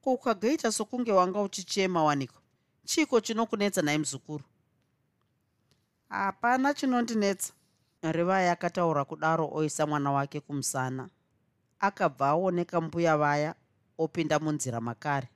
Ko 0.00 0.12
ukagaita 0.12 0.72
sokunge 0.72 1.12
wanga 1.12 1.40
uchichema 1.40 2.04
waniko? 2.04 2.40
Chiko 2.84 3.20
chinokunetsa 3.20 3.82
nai 3.82 3.98
muzukuru? 3.98 4.44
Hapana 6.08 6.74
chinondinetsa 6.74 7.52
revai 8.12 8.48
akataura 8.48 9.04
kudaro 9.04 9.48
oisa 9.52 9.86
mwana 9.86 10.12
wake 10.12 10.40
kumusana. 10.40 11.08
Akabva 11.80 12.28
aoneka 12.28 12.80
mbuya 12.80 13.16
vaya 13.16 13.54
opinda 13.98 14.38
munzira 14.38 14.80
makare. 14.80 15.28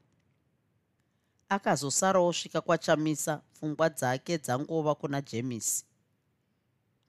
Akazosara 1.48 2.20
osvika 2.20 2.60
kwachamisa 2.60 3.36
pfungwa 3.36 3.88
dzake 3.88 4.38
dzangova 4.38 4.94
kuna 4.94 5.20
jemisi 5.20 5.84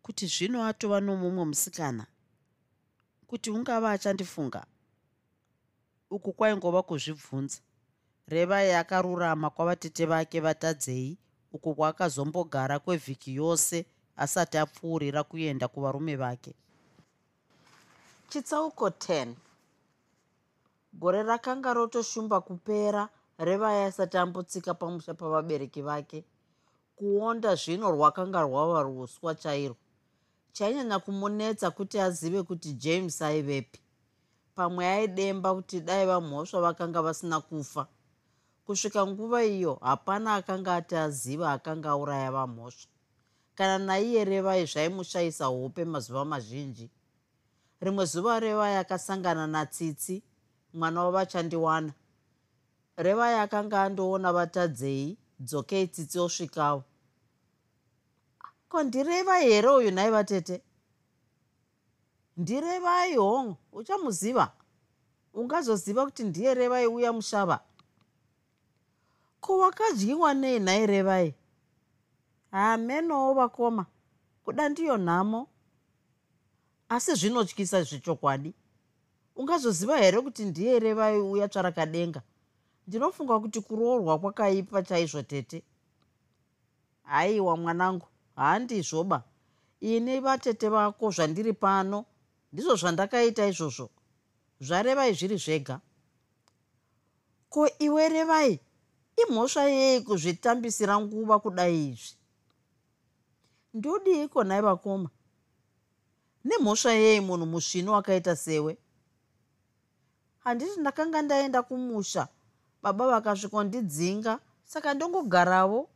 kuti 0.01 0.27
zvino 0.27 0.65
atova 0.65 0.99
nomumwe 0.99 1.45
musikana? 1.45 2.05
Kuti 3.27 3.49
ungava 3.49 3.91
achandifunga? 3.91 4.65
Uku 6.09 6.33
kwaingova 6.33 6.83
kuzvibvunza. 6.83 7.59
Revai 8.27 8.73
akarurama 8.73 9.49
kwavatete 9.49 10.05
vake 10.05 10.39
vatadzei 10.39 11.17
uku 11.51 11.75
kwaakazombogara 11.75 12.79
kwevhiki 12.79 13.35
yose 13.35 13.85
asati 14.17 14.57
apfuurira 14.57 15.23
kuenda 15.23 15.67
kuvarume 15.67 16.15
vake. 16.15 16.53
Chitsauko 18.29 18.89
10 18.89 19.33
gore 20.93 21.23
rakanga 21.23 21.73
rotoshumba 21.73 22.41
kupera 22.41 23.09
revaya 23.37 23.85
asati 23.85 24.17
ambotsika 24.17 24.73
pamusha 24.73 25.13
pavabereki 25.13 25.81
vake 25.81 26.23
kuonda 26.95 27.55
zvino 27.55 27.91
rwakanga 27.91 28.41
rwava 28.41 28.81
ruuswa 28.81 29.35
chairwo 29.35 29.77
chainyanya 30.53 30.99
kumunetsa 30.99 31.71
kuti 31.71 31.99
azive 31.99 32.43
kuti 32.43 32.73
james 32.73 33.21
aivepi. 33.21 33.79
Pamwe 34.55 34.83
aidemba 34.87 35.49
kuti 35.55 35.79
dai 35.81 36.05
vamhosva 36.05 36.61
vakanga 36.61 37.01
vasina 37.01 37.41
kufa. 37.41 37.87
Kusvika 38.65 39.07
nguva 39.07 39.43
iyo 39.43 39.73
hapana 39.81 40.35
akanga 40.35 40.75
ati 40.75 40.95
aziva 40.95 41.51
akanga 41.51 41.89
auraya 41.89 42.31
vamhosva 42.31 42.90
kana 43.55 43.77
naiye 43.77 44.25
revai 44.25 44.65
zvaimushayisa 44.65 45.45
hope 45.45 45.85
mazuva 45.85 46.25
mazhinji. 46.25 46.89
Rimwe 47.81 48.05
zuva 48.05 48.39
revai 48.39 48.75
akasangana 48.75 49.47
natsitsi 49.47 50.23
mwana 50.73 51.03
wavachandiwana 51.03 51.93
revai 52.97 53.35
akanga 53.39 53.83
andoona 53.83 54.33
vatadzei 54.33 55.17
dzokei 55.39 55.87
tsitsi 55.87 56.19
osvikawo 56.19 56.83
ko 58.71 58.83
ndirevai 58.83 59.45
here 59.51 59.69
uyu 59.69 59.91
nhai 59.91 60.11
vatete? 60.11 60.61
Ndirevai 62.37 63.15
hongu 63.15 63.57
uchamuziva? 63.71 64.51
Ungazoziva 65.33 66.05
kuti 66.05 66.23
ndiye 66.23 66.53
revai 66.53 66.87
uya 66.87 67.13
mushava? 67.13 67.59
Ko 69.41 69.57
wakadyiwa 69.57 70.33
nei 70.33 70.59
nhai 70.59 70.85
revai 70.85 71.35
hamenowo 72.51 73.33
vakoma. 73.33 73.85
Kuda 74.43 74.69
ndiyo 74.69 74.97
nhamo. 74.97 75.47
Asi 76.89 77.15
zvinotyisa 77.15 77.83
zvechokwadi. 77.83 78.53
Ungazoziva 79.35 79.97
here 79.97 80.21
kuti 80.21 80.45
ndiye 80.45 80.79
revai 80.79 81.19
uya 81.19 81.47
tsvarakadenga? 81.47 82.21
Ndinofunga 82.87 83.39
kuti 83.39 83.61
kuroorwa 83.61 84.19
kwakaipa 84.19 84.83
chaizvo 84.83 85.21
tete. 85.21 85.63
Haiwa 87.03 87.57
mwanangu 87.57 88.07
handizvoba 88.35 89.23
ini 89.79 90.19
vatete 90.19 90.69
vako 90.69 91.11
zvandiri 91.11 91.53
pano 91.53 92.05
ndizvo 92.53 92.75
zvandakaita 92.75 93.47
izvozvo. 93.47 93.89
Zvarevai 94.59 95.13
zviri 95.13 95.37
zvega. 95.37 95.79
Ko 97.49 97.69
iwe 97.79 98.09
revai 98.09 98.59
imhosva 99.17 99.63
yei 99.63 100.01
kuzvitambisira 100.01 100.99
nguva 100.99 101.39
kudai 101.39 101.89
izvi 101.89 102.20
ndodiiko 103.73 104.43
nhai 104.43 104.61
vakoma 104.61 105.09
nemhosva 106.45 106.91
yei 106.93 107.19
munhu 107.21 107.45
musvino 107.45 107.91
wakaita 107.93 108.35
sewe? 108.35 108.77
Handiti 110.43 110.79
ndakanga 110.79 111.21
ndaenda 111.21 111.61
kumusha 111.63 112.27
baba 112.83 113.07
vakasvikondidzinga 113.07 114.39
saka 114.63 114.93
ndongogarawo. 114.93 115.89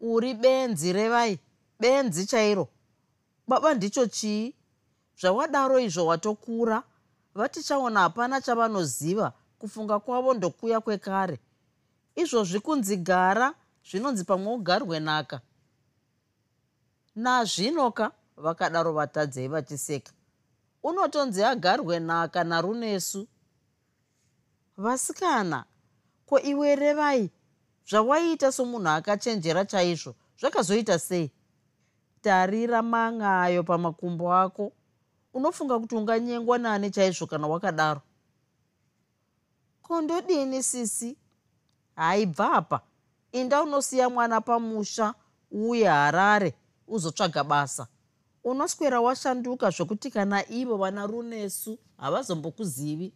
Uri 0.00 0.34
benzi 0.34 0.92
revai 0.92 1.38
benzi 1.80 2.26
chairo. 2.26 2.68
Baba 3.48 3.74
ndicho 3.74 4.06
chii? 4.06 4.54
Zvawadaro 5.20 5.78
izvo 5.80 6.06
watokura 6.06 6.82
vatichaona 7.34 8.00
hapana 8.00 8.40
chavanoziva 8.40 9.32
kufunga 9.58 9.98
kwavo 10.00 10.34
ndokuya 10.34 10.80
kwekare. 10.80 11.38
Izvozvi 12.16 12.60
kunzi 12.60 12.96
gara 12.96 13.54
zvinonzi 13.90 14.24
pamwe 14.24 14.52
ugarwe 14.54 15.00
naka 15.00 15.40
nazvinoka 17.16 18.12
vakadaro 18.36 18.92
vatadzei 18.92 19.48
vachiseka. 19.48 20.12
Unotonzi 20.82 21.44
agarwe 21.44 22.00
naka 22.00 22.44
narunesu. 22.44 23.26
Vasikana 24.76 25.64
ko 26.26 26.40
iwe 26.40 26.74
revai 26.76 27.30
zvawaiita 27.86 28.52
somunhu 28.52 28.88
akachenjera 28.88 29.64
chaizvo 29.64 30.14
zvakazoita 30.40 30.98
sei? 30.98 31.30
Tarira 32.22 32.82
man'ayo 32.82 33.62
pamakumbo 33.62 34.32
ako. 34.32 34.72
Unofunga 35.34 35.78
kuti 35.78 35.94
unganyengwa 35.94 36.58
nani 36.58 36.90
chaizvo 36.90 37.26
kana 37.26 37.46
wakadaro? 37.46 38.00
Kondodini 39.82 40.62
sisi? 40.62 41.16
Haibva 41.96 42.52
apa. 42.52 42.80
Inda 43.32 43.62
unosiya 43.62 44.10
mwana 44.10 44.40
pamusha 44.40 45.14
uye 45.50 45.86
harare 45.86 46.54
uzotsvaga 46.88 47.44
basa. 47.44 47.86
Unoswera 48.44 49.00
washanduka 49.00 49.70
zvokuti 49.70 50.10
kana 50.10 50.48
ivo 50.48 50.76
vana 50.76 51.06
runesu 51.06 51.78
havazombokuzivi. 51.96 53.12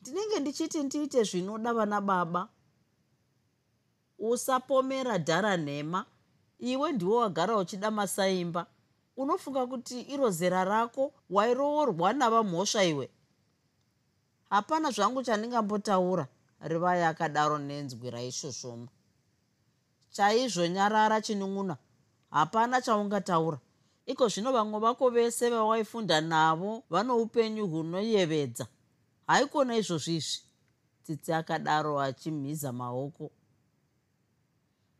Ndinenge 0.00 0.40
ndichiti 0.40 0.82
ndiite 0.82 1.24
zvinoda 1.24 1.72
vana 1.74 2.00
baba. 2.00 2.48
Usapomera 4.18 5.18
dhara 5.18 5.56
nhema. 5.56 6.04
Iwe 6.58 6.92
ndiwe 6.92 7.16
wagara 7.16 7.56
uchida 7.56 7.90
masaimba. 7.90 8.66
Unofunga 9.16 9.66
kuti 9.66 10.00
iro 10.00 10.30
zera 10.30 10.64
rako 10.64 11.12
wairoorwa 11.30 12.12
navamhosva 12.12 12.84
iwe. 12.84 13.10
Hapana 14.50 14.90
zvangu 14.90 15.22
chandingambotaura 15.22 16.28
rivai 16.60 17.02
akadaro 17.02 17.58
nenzwi 17.58 18.10
raishoshoma 18.10 18.88
chaizvo 20.10 20.66
nyarara 20.66 21.20
chinun'una 21.20 21.76
hapana 22.32 22.80
chaungataura. 22.80 23.58
Iko 24.06 24.28
zvino 24.28 24.52
vamwe 24.52 24.80
vako 24.80 25.10
vese 25.10 25.50
vawaifunda 25.50 26.20
navo 26.20 26.82
vano 26.90 27.16
upenyu 27.16 27.66
hunoyevedza. 27.66 28.66
Haikona 29.26 29.76
izvozvo 29.76 30.12
izvi. 30.12 30.42
Tsitsi 31.04 31.32
akadaro 31.32 32.00
achimhiza 32.00 32.72
maoko. 32.72 33.30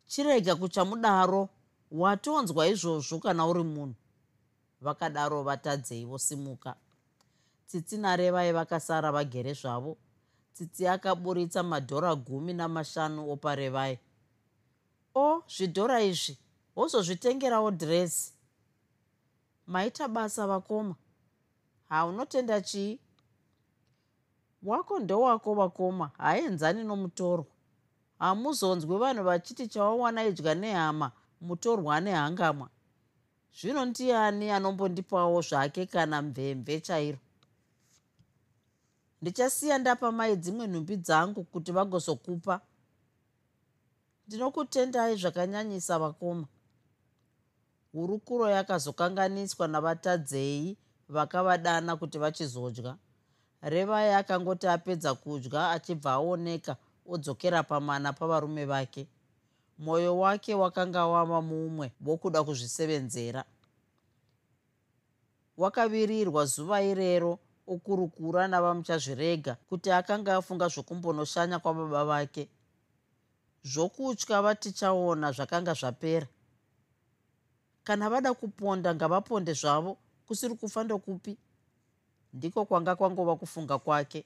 Chirega 0.06 0.56
kuchamudaro 0.56 1.48
watonzwa 1.90 2.66
izvozvo 2.66 3.18
kana 3.18 3.46
uri 3.46 3.62
munhu. 3.62 3.94
Vakadaro 4.80 5.42
vatadzei 5.42 6.04
vosimuka 6.04 6.76
tsitsi 7.72 7.96
narevai 7.98 8.52
vakasara 8.52 9.12
vagere 9.12 9.54
zvavo. 9.54 9.96
Tsitsi 10.54 10.88
akaburitsa 10.88 11.62
madhora 11.62 12.14
gumi 12.14 12.52
namashanu 12.52 13.30
oparevai. 13.32 13.98
O 15.14 15.42
zvidhora 15.48 16.02
izvi 16.02 16.36
wozozvitengerawo 16.76 17.70
dhiresi 17.70 18.32
maita 19.66 20.08
basa 20.08 20.46
vakoma. 20.46 20.94
Haunotenda 21.88 22.60
chii? 22.60 23.00
Wako 24.62 24.98
ndowako 24.98 25.54
vakoma. 25.54 26.10
Haenzani 26.18 26.84
nomutorwa. 26.84 27.46
Hamuzonzwi 28.18 28.98
vanhu 28.98 29.24
vachiti 29.24 29.68
chawawana 29.68 30.24
idya 30.24 30.54
nehama 30.54 31.12
mutorwa 31.40 32.00
nehangamwa 32.00 32.68
zvino 33.60 33.84
ndiani 33.84 34.50
anombondipawo 34.50 35.40
zvake 35.42 35.86
kana 35.86 36.22
mvemve 36.22 36.80
chairo? 36.80 37.18
Ndichasiya 39.22 39.78
ndapa 39.78 40.12
mai 40.12 40.36
dzimwe 40.36 40.66
nhumbi 40.66 40.96
dzangu 40.96 41.44
kuti 41.44 41.72
vagozokupa. 41.72 42.60
Ndinokutendai 44.26 45.16
zvakanyanyisa 45.16 45.98
vakoma 45.98 46.46
hurukuro 47.92 48.50
yakazokanganiswa 48.50 49.68
navatadzei 49.68 50.76
vakavadana 51.08 51.96
kuti 51.96 52.18
vachizodya. 52.18 52.96
Revai 53.62 54.14
akangoti 54.14 54.66
apedza 54.66 55.14
kudya 55.14 55.70
achibva 55.70 56.12
aoneka 56.12 56.76
odzokera 57.06 57.62
pamana 57.62 58.12
pavarume 58.12 58.64
vake. 58.64 59.08
Mwoyo 59.78 60.18
wake 60.18 60.54
wakanga 60.54 61.06
wava 61.06 61.42
mumwe 61.42 61.92
wokuda 62.06 62.44
kuzvisevenzera. 62.44 63.44
Wakavirirwa 65.56 66.46
zuva 66.46 66.82
irero 66.82 67.38
okurukura 67.66 68.48
navamuchazvirega 68.48 69.56
kuti 69.68 69.90
akanga 69.90 70.36
afunga 70.36 70.68
zvokumbonoshanya 70.68 71.58
kwababa 71.58 72.04
vake. 72.04 72.48
Zvokutya 73.64 74.42
vatichaona 74.42 75.32
zvakanga 75.32 75.74
zvapera 75.74 76.26
kana 77.84 78.10
vada 78.10 78.34
kuponda 78.34 78.94
ngavaponde 78.94 79.52
zvavo. 79.52 79.98
Kusiri 80.26 80.54
kufa 80.54 80.84
ndokupi. 80.84 81.38
Ndiko 82.32 82.64
kwanga 82.64 82.96
kwangova 82.96 83.36
kufunga 83.36 83.78
kwake. 83.78 84.24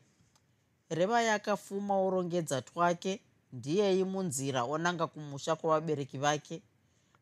Revai 0.90 1.28
akafuma 1.28 1.98
orongedza 1.98 2.62
twake. 2.62 3.20
Ndiyei 3.52 4.04
munzira 4.04 4.64
onanga 4.64 5.06
kumusha 5.06 5.56
kwavabereki 5.56 6.18
vake. 6.18 6.62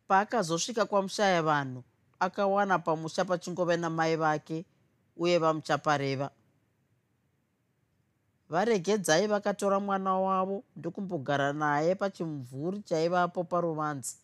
Paakazosvika 0.09 0.85
kwamushaya 0.87 1.43
vanhu 1.43 1.85
akawana 2.21 2.79
pamusha 2.79 3.25
pachingove 3.25 3.77
namai 3.77 4.17
vake 4.17 4.65
uye 5.17 5.39
vamuchapareva. 5.39 6.31
Varegedzai 8.49 9.27
vakatora 9.27 9.81
mwana 9.81 10.15
wavo 10.15 10.65
ndokumbogara 10.77 11.53
naye 11.53 11.95
pachimumvuri 11.95 12.83
chaivapo 12.83 13.45
paruvanzi 13.45 14.17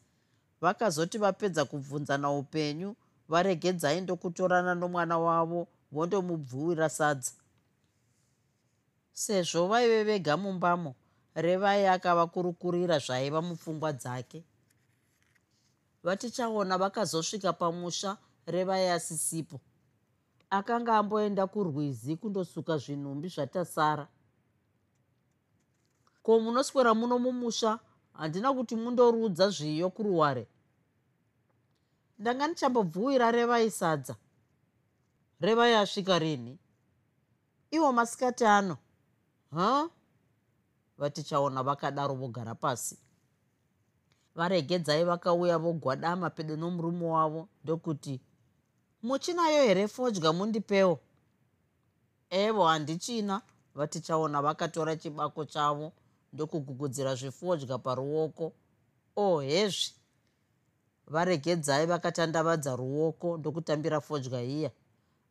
vakazoti 0.60 1.18
vapedza 1.18 1.64
kubvunzana 1.64 2.30
upenyu 2.30 2.96
varegedzai 3.28 4.00
ndokutorana 4.00 4.74
nomwana 4.74 5.18
wavo 5.18 5.68
vondomubvuwira 5.92 6.88
sadza. 6.88 7.32
Sezvo 9.12 9.66
vaive 9.66 10.04
vega 10.04 10.36
mumbamo 10.36 10.94
revai 11.34 11.86
akavakurukurira 11.86 12.98
zvaiva 12.98 13.42
mupfungwa 13.42 13.92
dzake. 13.92 14.44
Vatichaona 16.02 16.78
vakazosvika 16.78 17.52
pamusha 17.52 18.16
revai 18.46 18.88
asisipo. 18.88 19.60
Akanga 20.50 20.96
amboenda 20.98 21.46
kurwizi 21.46 22.16
kundosuka 22.16 22.78
zvinhumbi 22.78 23.28
zvatasara. 23.28 24.08
Ko 26.22 26.40
munoswera 26.40 26.94
muno 26.94 27.18
mumusha 27.18 27.78
handina 28.12 28.52
kuti 28.52 28.76
mundorudza 28.76 29.48
zviyo 29.50 29.90
kuruware. 29.90 30.46
Ndanga 32.18 32.46
ndichambobvuwira 32.46 33.30
revai 33.30 33.70
sadza 33.70 34.16
revai 35.40 35.74
asvika 35.74 36.18
rini. 36.18 36.58
Iwo 37.70 37.92
masikati 37.92 38.44
ano. 38.44 38.76
Ha 39.54 39.88
vatichaona 40.98 41.62
vakadaro 41.62 42.14
vogara 42.14 42.54
pasi. 42.54 42.98
Varegedzai 44.34 45.04
vakauya 45.04 45.58
vogwadama 45.58 46.30
pedo 46.30 46.56
nomurume 46.56 47.06
wavo 47.06 47.48
ndokuti 47.64 48.20
muchinayo 49.02 49.62
here 49.64 49.88
fodya 49.88 50.32
mundipewo? 50.32 51.00
Evo 52.30 52.64
handichina 52.66 53.42
vatichaona 53.74 54.42
vakatora 54.42 54.96
chibako 54.96 55.44
chavo 55.44 55.92
ndokugugudzira 56.32 57.14
zvifodya 57.14 57.78
paruoko. 57.78 58.52
O 59.16 59.34
oh, 59.34 59.40
hezvi. 59.40 59.94
Varegedzai 61.06 61.86
vakatandavadza 61.86 62.76
ruoko 62.76 63.38
ndokutambira 63.38 64.00
fodya 64.00 64.42
iya. 64.42 64.70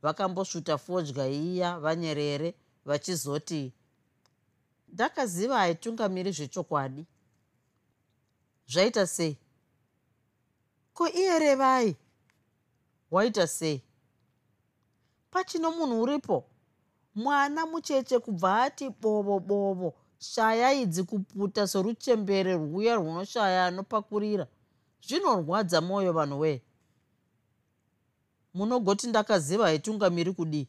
Vakambosvuta 0.02 0.78
fodya 0.78 1.28
iya 1.28 1.80
vanyerere 1.80 2.56
vachizoti 2.86 3.74
ndakaziva 4.94 5.58
haitungamiri 5.58 6.32
zvechokwadi. 6.32 7.06
Zvaita 8.68 9.08
sei? 9.08 9.38
Ko 10.94 11.08
iye 11.08 11.40
revai? 11.40 11.96
Waita 13.12 13.48
sei? 13.48 13.84
Pachino 15.32 15.72
munhu 15.72 16.02
uripo. 16.02 16.46
Mwana 17.16 17.66
mucheche 17.66 18.20
kubva 18.20 18.64
ati 18.64 18.90
bovo 18.90 19.40
bovo 19.40 19.94
shaya 20.20 20.74
idzi 20.74 21.04
kuputa 21.04 21.68
soruchembere 21.68 22.54
rwuya 22.54 22.96
rwunoshaya 22.96 23.66
anopakurira. 23.66 24.48
Zvinorwadza 25.02 25.82
mwoyo 25.82 26.14
vanhu 26.14 26.40
wee 26.40 26.62
munogoti 28.54 29.08
ndakaziva 29.08 29.64
haitungamiri 29.64 30.34
kudii? 30.34 30.68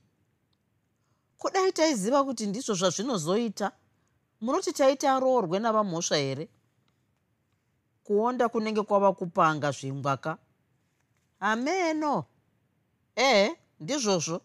Kudai 1.38 1.72
taiziva 1.72 2.24
kuti 2.24 2.46
ndizvo 2.46 2.74
zvazvinozoita? 2.74 3.72
Munoti 4.40 4.72
taiti 4.72 5.06
aroorwe 5.06 5.58
navamhosva 5.58 6.16
here? 6.16 6.48
Kuonda 8.04 8.48
kunenge 8.48 8.82
kwava 8.82 9.12
kupanga 9.12 9.70
zvingwaka? 9.70 10.38
Ameno! 11.40 12.24
Ehe 13.16 13.56
ndizvozvo 13.80 14.40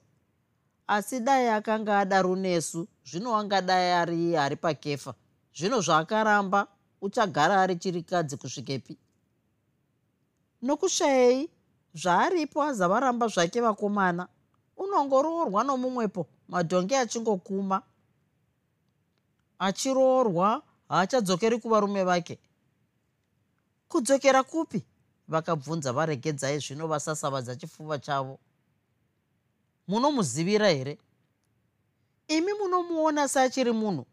asi 0.88 1.20
dai 1.20 1.50
akanga 1.50 2.00
ada 2.00 2.22
runesu 2.22 2.88
zvino 3.06 3.36
angadai 3.36 3.92
ari 3.92 4.38
ari 4.38 4.56
pakefa. 4.56 5.16
Zvino 5.54 5.82
zvaakaramba 5.82 6.68
uchagara 7.02 7.62
ari 7.62 7.76
chirikadzi 7.76 8.38
kusvikepi. 8.38 8.98
Nokushayei 10.62 11.50
zvaaripo 11.94 12.64
azavaramba 12.64 13.28
zvake 13.28 13.62
vakomana. 13.62 14.28
Unongoroorwa 14.78 15.64
nomumwepo 15.64 16.28
madhongi 16.48 16.96
achingokuma. 16.96 17.82
Achiroorwa 19.60 20.64
haachadzokeri 20.90 21.58
kuvarume 21.58 22.04
vake. 22.04 22.40
Kudzokera 23.88 24.44
kupi? 24.44 24.86
Vakabvunza 25.28 25.94
varegedzai 25.94 26.60
zvino 26.60 26.88
vasasavadza 26.88 27.56
chifuva 27.56 28.00
chavo 28.00 28.40
munomuzivira 29.88 30.70
here? 30.70 30.98
Imi 32.28 32.54
munomuona 32.54 33.28
seachiri 33.28 33.72
munhu 33.72 34.06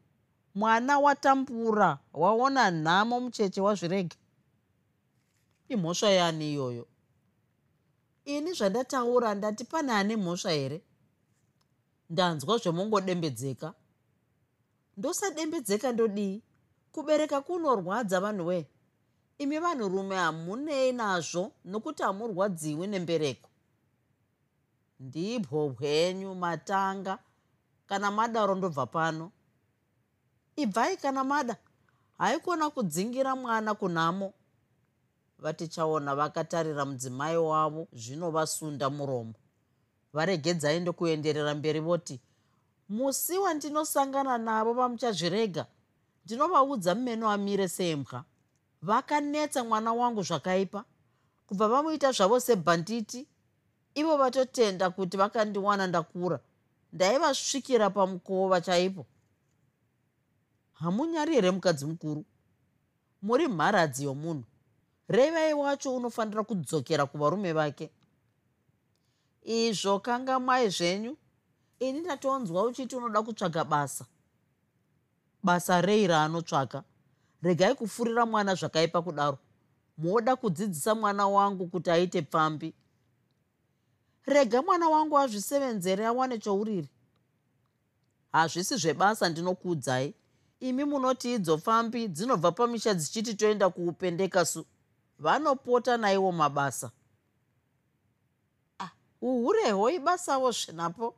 mwana 0.55 0.99
watambura 0.99 1.99
waona 2.13 2.71
nhamo 2.71 3.21
mucheche 3.21 3.61
wazvirega 3.61 4.17
imhosva 5.69 6.11
yani 6.11 6.53
iyoyo? 6.53 6.87
Ini 8.25 8.53
zvandataura 8.53 9.35
ndati 9.35 9.65
pane 9.65 9.93
ane 9.93 10.17
mhosva 10.17 10.51
here? 10.51 10.83
Ndanzwa 12.11 12.59
zvemongodembedzeka 12.59 13.75
ndosadembedzeka 14.97 15.93
ndodii? 15.93 16.43
Kubereka 16.93 17.41
kunorwadza 17.41 18.21
vanhu 18.21 18.47
wee 18.47 18.67
imi 19.39 19.59
vanhurume 19.59 20.17
hamunei 20.17 20.93
nazvo 20.93 21.53
nokuti 21.65 22.03
hamurwadziwi 22.03 22.87
nembereko 22.87 23.49
ndibwo 25.03 25.69
hwenyu 25.69 26.35
matanga. 26.35 27.19
Kana 27.87 28.11
madaro 28.11 28.55
ndobva 28.55 28.87
pano? 28.87 29.33
Ibvai 30.57 30.97
kana 30.97 31.25
mada. 31.25 31.57
Haikona 32.19 32.71
kudzingira 32.71 33.37
mwana 33.37 33.75
kunhamo 33.75 34.33
vatichaona 35.39 36.15
vakatarira 36.15 36.85
mudzimai 36.85 37.37
wavo 37.37 37.89
zvinovasunda 37.93 38.91
muromo. 38.91 39.35
Varegedzai 40.13 40.81
ndokuenderera 40.81 41.55
mberi 41.55 41.81
voti 41.81 42.21
musi 42.89 43.39
wandinosangana 43.39 44.39
navo 44.39 44.73
vamuchazvirega 44.73 45.67
ndinovaudza 46.25 46.95
mumeno 46.95 47.31
amire 47.31 47.69
sembwa. 47.69 48.25
Vakanetsa 48.83 49.65
mwana 49.65 49.93
wangu 49.93 50.23
zvakaipa. 50.23 50.85
Kubva 51.47 51.69
vamuita 51.69 52.13
zvavo 52.13 52.41
sebhanditi 52.41 53.27
ivo 53.95 54.17
vatotenda 54.17 54.91
kuti 54.91 55.17
vakandiwana 55.17 55.87
ndakura. 55.87 56.41
Ndaivasvikira 56.93 57.91
pamukova 57.91 58.61
chaipo 58.61 59.07
hamunyari 60.83 61.35
here 61.35 61.51
mukadzi 61.51 61.87
mukuru? 61.87 62.25
Muri 63.23 63.49
mharadzi 63.49 64.05
yomunhu. 64.05 64.45
Revai 65.09 65.55
wacho 65.55 65.97
unofanira 65.97 66.43
kudzokera 66.45 67.07
kuvarume 67.07 67.53
vake. 67.53 67.91
Izvo 69.45 70.01
kanga 70.01 70.41
mai 70.41 70.69
zvenyu? 70.69 71.17
Ini 71.81 72.01
ndatonzwa 72.01 72.63
uchiti 72.63 72.97
unoda 72.97 73.23
kutsvaga 73.23 73.65
basa. 73.65 74.07
Basa 75.43 75.81
rei 75.81 76.07
raanotsvaka 76.07 76.85
regai 77.43 77.75
kufurira 77.75 78.27
mwana 78.27 78.55
zvakaipa 78.55 79.03
kudaro. 79.03 79.39
Moda 79.99 80.37
kudzidzisa 80.37 80.95
mwana 80.95 81.29
wangu 81.29 81.67
kuti 81.67 81.91
aite 81.91 82.23
pfambi 82.23 82.75
rega 84.27 84.63
mwana 84.63 84.89
wangu 84.89 85.19
azvisevenzere 85.19 86.07
awane 86.07 86.39
chouriri. 86.39 86.89
Hazvisi 88.33 88.77
zvebasa 88.77 89.29
ndinokuudzai. 89.29 90.15
Imi 90.61 90.85
munoti 90.85 91.35
idzo 91.35 91.59
pfambi 91.59 92.09
dzinobva 92.09 92.53
pamisha 92.53 92.95
dzichiti 92.95 93.35
toenda 93.35 93.71
kuupendeka 93.71 94.45
su 94.45 94.67
vanopota 95.19 95.97
naiwo 95.97 96.33
mabasa. 96.33 96.91
Ah, 98.79 98.91
uhureho 99.21 99.91
ibasawo 99.91 100.53
svenapo 100.53 101.15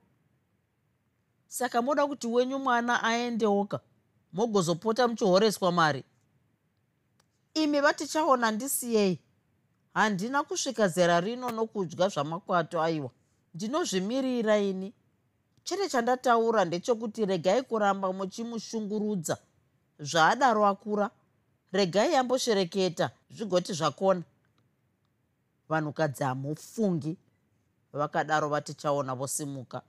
saka 1.49 1.83
moda 1.83 2.07
kuti 2.07 2.27
wenyu 2.27 2.59
mwana 2.59 3.03
aendewoka 3.03 3.81
mogozopota 4.33 5.09
muchihoreswa 5.09 5.73
mari. 5.73 6.05
Imi 7.55 7.81
vatichaona 7.81 8.51
ndisiyei 8.51 9.24
handina 9.95 10.43
kusvika 10.43 10.89
zera 10.89 11.21
rino 11.21 11.51
nokudya 11.51 12.09
zvamakwato 12.09 12.83
aiwa. 12.83 13.11
Ndinozvimirira 13.55 14.59
ini. 14.59 14.93
Chete 15.65 15.89
chandataura 15.89 16.65
ndechekuti 16.65 17.27
regai 17.27 17.63
kuramba 17.63 18.13
muchimushungurudza. 18.13 19.39
Zvaadaro 19.99 20.67
akura 20.67 21.11
regai 21.73 22.13
yamboshereketa 22.13 23.11
zvigoti 23.31 23.73
zvakona. 23.73 24.23
Vanhukadzi 25.69 26.25
hamufungi 26.25 27.17
vakadaro 27.93 28.49
vatichaona 28.49 29.15
vosimuka. 29.15 29.83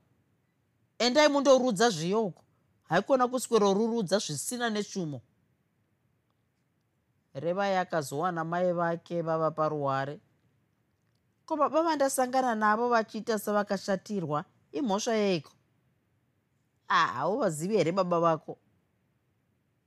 Endai 1.00 1.28
mundorudza 1.28 1.90
zviyoko 1.90 2.44
haikona 2.90 3.28
kuswerorurudza 3.28 4.18
zvisina 4.20 4.70
neshumo 4.70 5.22
revai 7.36 7.76
akazowana 7.78 8.44
mai 8.44 8.74
vake 8.74 9.22
vava 9.22 9.52
paruware. 9.52 10.20
Ko 11.46 11.56
baba 11.58 11.84
vandasangana 11.84 12.56
navo 12.56 12.90
vachiita 12.90 13.40
sevakashatirwa 13.40 14.46
imhosva 14.72 15.14
yeiko? 15.14 15.52
A 16.88 17.08
hauvazivi 17.08 17.78
here 17.78 17.92
baba 17.92 18.20
vako? 18.20 18.58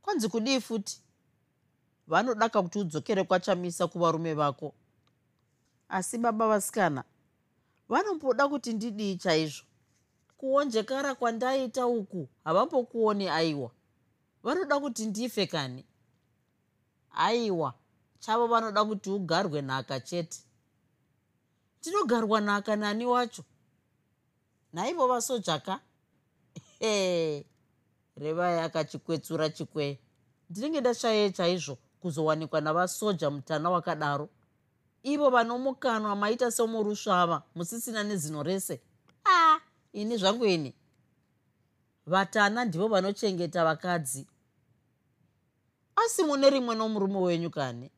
Kwanzi 0.03 0.29
kudii 0.29 0.61
futi? 0.61 1.03
Vanodaka 2.07 2.63
kuti 2.63 2.79
udzokere 2.79 3.25
kwachamisa 3.25 3.87
kuvarume 3.87 4.35
vako. 4.35 4.75
Asi 5.89 6.19
baba 6.19 6.49
vasikana 6.49 7.05
vanomboda 7.89 8.49
kuti 8.49 8.73
ndidii 8.73 9.17
chaizvo? 9.17 9.65
Kuonjekara 10.37 11.15
kwandaita 11.15 11.87
uku 11.87 12.29
havambokuoni 12.45 13.29
aiwa. 13.29 13.71
Vanoda 14.43 14.81
kuti 14.81 15.07
ndife 15.07 15.47
kani 15.47 15.85
aiwa 17.15 17.75
chavo 18.21 18.47
vanoda 18.47 18.85
kuti 18.85 19.11
ugarwe 19.11 19.63
nhaka 19.63 20.01
chete. 20.01 20.39
Ndinogarwa 21.81 22.41
nhaka 22.41 22.77
nani 22.77 23.07
wacho? 23.07 23.45
Naivo 24.73 25.07
vasojaka 25.09 25.81
e 26.81 27.45
revai 28.17 28.61
akachikwetsura 28.61 29.51
chikwee 29.51 29.99
ndinenge 30.51 30.81
ndashayei 30.81 31.33
chaizvo 31.33 31.79
kuzowanikwa 32.01 32.61
navasoja 32.61 33.31
mutana 33.31 33.71
wakadaro. 33.71 34.29
Ivo 35.03 35.31
vanomukanwa 35.31 36.17
maita 36.17 36.51
semurusvava 36.51 37.43
musisina 37.55 38.03
nezino 38.03 38.43
rese. 38.43 38.81
A 39.25 39.31
ah, 39.55 39.61
ini 39.93 40.17
zvangu 40.17 40.47
ini. 40.47 40.75
Vatana 42.07 42.65
ndivo 42.65 42.89
vanochengeta 42.89 43.65
vakadzi 43.65 44.27
asi 46.05 46.25
mune 46.25 46.51
rimwe 46.51 46.75
nomurume 46.75 47.19
wenyu 47.19 47.51
kani? 47.51 47.91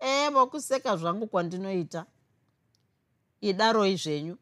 Evo 0.00 0.46
kuseka 0.46 0.96
zvangu 0.96 1.26
kwandinoita. 1.26 2.06
Idaroi 3.40 3.96
zvenyu 3.96 4.36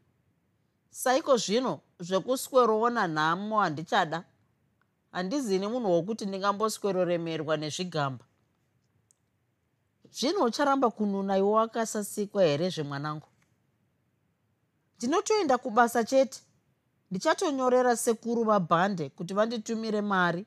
saiko 0.91 1.37
zvino 1.37 1.81
zvekusweroona 2.01 3.07
nhamo 3.07 3.61
handichada? 3.61 4.25
Handizini 5.13 5.67
munhu 5.67 5.91
wokuti 5.93 6.27
ndingambosweroremerwa 6.27 7.57
nezvigamba. 7.57 8.25
Zvino 10.11 10.45
ucharamba 10.45 10.91
kununa 10.91 11.39
iwo 11.39 11.61
akasasikwa 11.61 12.43
here 12.43 12.71
zvemwanangu? 12.71 13.29
Ndinotoenda 14.97 15.59
kubasa 15.59 16.05
chete. 16.05 16.41
Ndichatonyorera 17.11 17.97
sekuru 17.97 18.45
vabhande 18.45 19.09
kuti 19.09 19.35
vanditumire 19.35 20.01
mari 20.01 20.47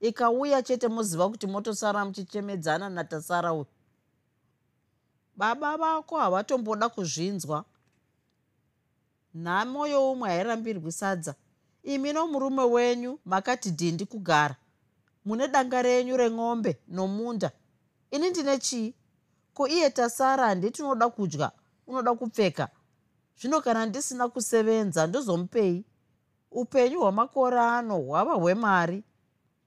ikauya 0.00 0.62
chete 0.62 0.88
muziva 0.88 1.28
kuti 1.28 1.46
motosara 1.46 2.04
muchichemedzana 2.04 2.88
natasara 2.90 3.52
uyu. 3.52 3.66
Baba 5.36 5.76
vako 5.76 6.18
havatomboda 6.18 6.88
kuzvinzwa. 6.88 7.64
Nhamo 9.34 9.86
youmwe 9.86 10.28
hairambirwi 10.28 10.92
sadza. 10.92 11.34
Imi 11.82 12.12
nomurume 12.12 12.62
wenyu 12.62 13.18
makati 13.24 13.70
dhindi 13.70 14.06
kugara. 14.06 14.56
Mune 15.24 15.48
danga 15.48 15.82
renyu 15.82 16.16
remombe 16.16 16.78
nomunda. 16.88 17.50
Ini 18.10 18.30
ndine 18.30 18.58
chii? 18.58 18.94
Ko 19.54 19.68
iye 19.68 19.90
tasara 19.90 20.46
handiti 20.46 20.82
unoda 20.82 21.08
kudya 21.08 21.52
unoda 21.86 22.14
kupfeka? 22.14 22.68
Zvino 23.40 23.60
kana 23.60 23.86
ndisina 23.86 24.28
kusevenza 24.28 25.06
ndozomupei 25.06 25.84
upenyu 26.50 27.00
hwamakore 27.00 27.60
ano 27.60 27.98
hwava 27.98 28.34
hwemari 28.34 29.04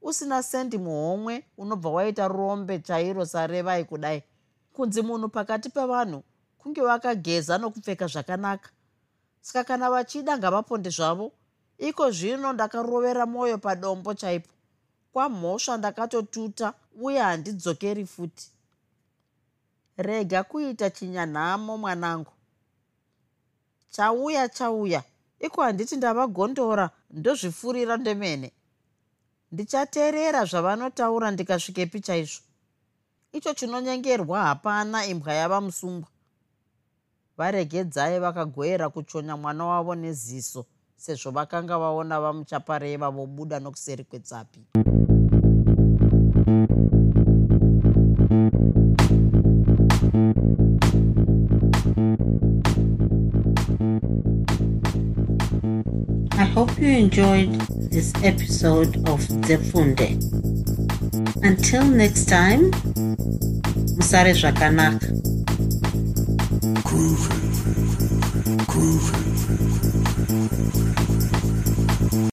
usina 0.02 0.44
sendi 0.44 0.78
muhomwe 0.78 1.46
unobva 1.58 1.90
waita 1.90 2.28
rombe 2.28 2.80
chairo 2.80 3.26
sarevai 3.26 3.86
kudai. 3.86 4.24
Kunzi 4.74 5.02
munhu 5.02 5.30
pakati 5.30 5.70
pevanhu 5.70 6.24
kunge 6.58 6.82
vakageza 6.82 7.58
nokupfeka 7.58 8.08
zvakanaka. 8.08 8.70
Saka 9.42 9.64
kana 9.64 9.90
vachida 9.90 10.38
ngavaponde 10.38 10.90
zvavo 10.90 11.32
iko 11.78 12.12
zvino 12.12 12.54
ndakarovera 12.54 13.26
mwoyo 13.26 13.58
padombo 13.58 14.14
chaipo. 14.14 14.54
Kwamhosva 15.14 15.78
ndakatotuta 15.78 16.74
uye 17.02 17.20
handidzokeri 17.20 18.06
futi. 18.06 18.52
Rega 19.98 20.44
kuita 20.44 20.90
chinyanhamo 20.90 21.78
mwanangu. 21.78 22.32
Chauya 23.92 24.50
chauya. 24.50 25.04
Iko 25.40 25.62
handiti 25.62 25.96
ndavagondora 25.96 26.90
ndozvifurira 27.12 27.98
ndemene 27.98 28.54
ndichateerera 29.52 30.46
zvavanotaura 30.46 31.32
ndikasvikepi 31.32 32.00
chaizvo. 32.02 32.44
Icho 33.34 33.54
chinonyengerwa 33.54 34.40
hapana 34.44 35.06
imbwa 35.06 35.34
yava 35.34 35.62
musungwa. 35.62 36.10
Varegedzai 37.38 38.20
vakagoyera 38.20 38.90
kuchonya 38.90 39.38
mwana 39.38 39.66
wavo 39.66 39.96
neziso 39.96 40.66
sezvo 40.96 41.32
vakanga 41.32 41.78
vaona 41.80 42.22
vamuchapareva 42.22 43.10
vobuda 43.10 43.60
nokuseri 43.60 44.04
kwetsapi. 44.04 44.60
I 56.38 56.46
hope 56.54 56.82
you 56.82 56.90
enjoyed 56.90 57.71
this 57.92 58.14
episode 58.24 58.96
of 59.10 59.28
the 59.28 59.58
Zefunde. 59.58 60.16
Until 61.44 61.84
next 61.84 62.26
time, 62.30 62.72
Musare 63.98 64.34
Zvakanaka. 64.34 65.08
Groovy. 66.88 67.36
Groovy. 68.72 69.31